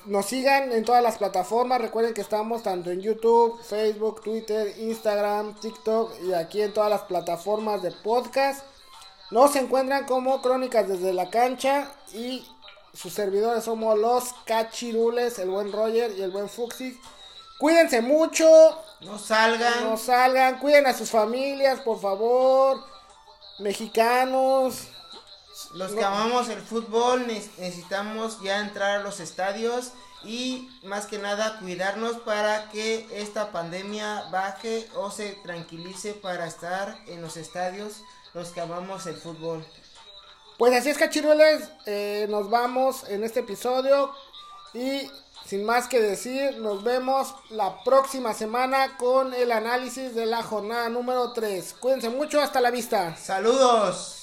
nos 0.06 0.26
sigan 0.26 0.72
en 0.72 0.84
todas 0.84 1.02
las 1.02 1.18
plataformas. 1.18 1.80
Recuerden 1.80 2.14
que 2.14 2.20
estamos 2.20 2.62
tanto 2.62 2.90
en 2.90 3.00
YouTube, 3.00 3.60
Facebook, 3.62 4.22
Twitter, 4.22 4.74
Instagram, 4.78 5.54
TikTok 5.60 6.12
y 6.22 6.34
aquí 6.34 6.62
en 6.62 6.72
todas 6.72 6.90
las 6.90 7.02
plataformas 7.02 7.82
de 7.82 7.90
podcast. 7.90 8.64
Nos 9.30 9.54
encuentran 9.56 10.06
como 10.06 10.42
Crónicas 10.42 10.88
desde 10.88 11.12
la 11.12 11.30
cancha 11.30 11.90
y 12.12 12.46
sus 12.92 13.12
servidores 13.12 13.64
somos 13.64 13.98
los 13.98 14.32
Cachirules, 14.44 15.38
el 15.38 15.50
buen 15.50 15.72
Roger 15.72 16.12
y 16.16 16.22
el 16.22 16.30
buen 16.30 16.48
Fuxi. 16.48 16.98
Cuídense 17.58 18.00
mucho. 18.00 18.46
No 19.02 19.18
salgan. 19.18 19.84
No 19.84 19.96
salgan. 19.96 20.58
Cuiden 20.58 20.86
a 20.86 20.94
sus 20.94 21.10
familias, 21.10 21.80
por 21.80 22.00
favor. 22.00 22.82
Mexicanos. 23.58 24.88
Los 25.72 25.92
que 25.92 26.04
amamos 26.04 26.48
el 26.48 26.60
fútbol 26.60 27.26
necesitamos 27.26 28.40
ya 28.40 28.60
entrar 28.60 29.00
a 29.00 29.02
los 29.02 29.20
estadios 29.20 29.92
y 30.24 30.68
más 30.82 31.06
que 31.06 31.18
nada 31.18 31.58
cuidarnos 31.60 32.18
para 32.18 32.68
que 32.70 33.06
esta 33.12 33.52
pandemia 33.52 34.24
baje 34.30 34.88
o 34.96 35.10
se 35.10 35.32
tranquilice 35.42 36.12
para 36.14 36.46
estar 36.46 36.98
en 37.06 37.22
los 37.22 37.36
estadios 37.36 38.02
los 38.34 38.50
que 38.50 38.60
amamos 38.60 39.06
el 39.06 39.16
fútbol. 39.16 39.64
Pues 40.58 40.74
así 40.74 40.90
es, 40.90 40.98
cachirueles, 40.98 41.70
eh, 41.86 42.26
nos 42.28 42.50
vamos 42.50 43.08
en 43.08 43.24
este 43.24 43.40
episodio 43.40 44.12
y 44.74 45.10
sin 45.46 45.64
más 45.64 45.88
que 45.88 46.00
decir, 46.00 46.58
nos 46.58 46.84
vemos 46.84 47.34
la 47.48 47.82
próxima 47.82 48.34
semana 48.34 48.96
con 48.98 49.34
el 49.34 49.50
análisis 49.52 50.14
de 50.14 50.26
la 50.26 50.42
jornada 50.42 50.88
número 50.90 51.32
3. 51.32 51.74
Cuídense 51.80 52.10
mucho, 52.10 52.40
hasta 52.40 52.60
la 52.60 52.70
vista. 52.70 53.16
Saludos. 53.16 54.19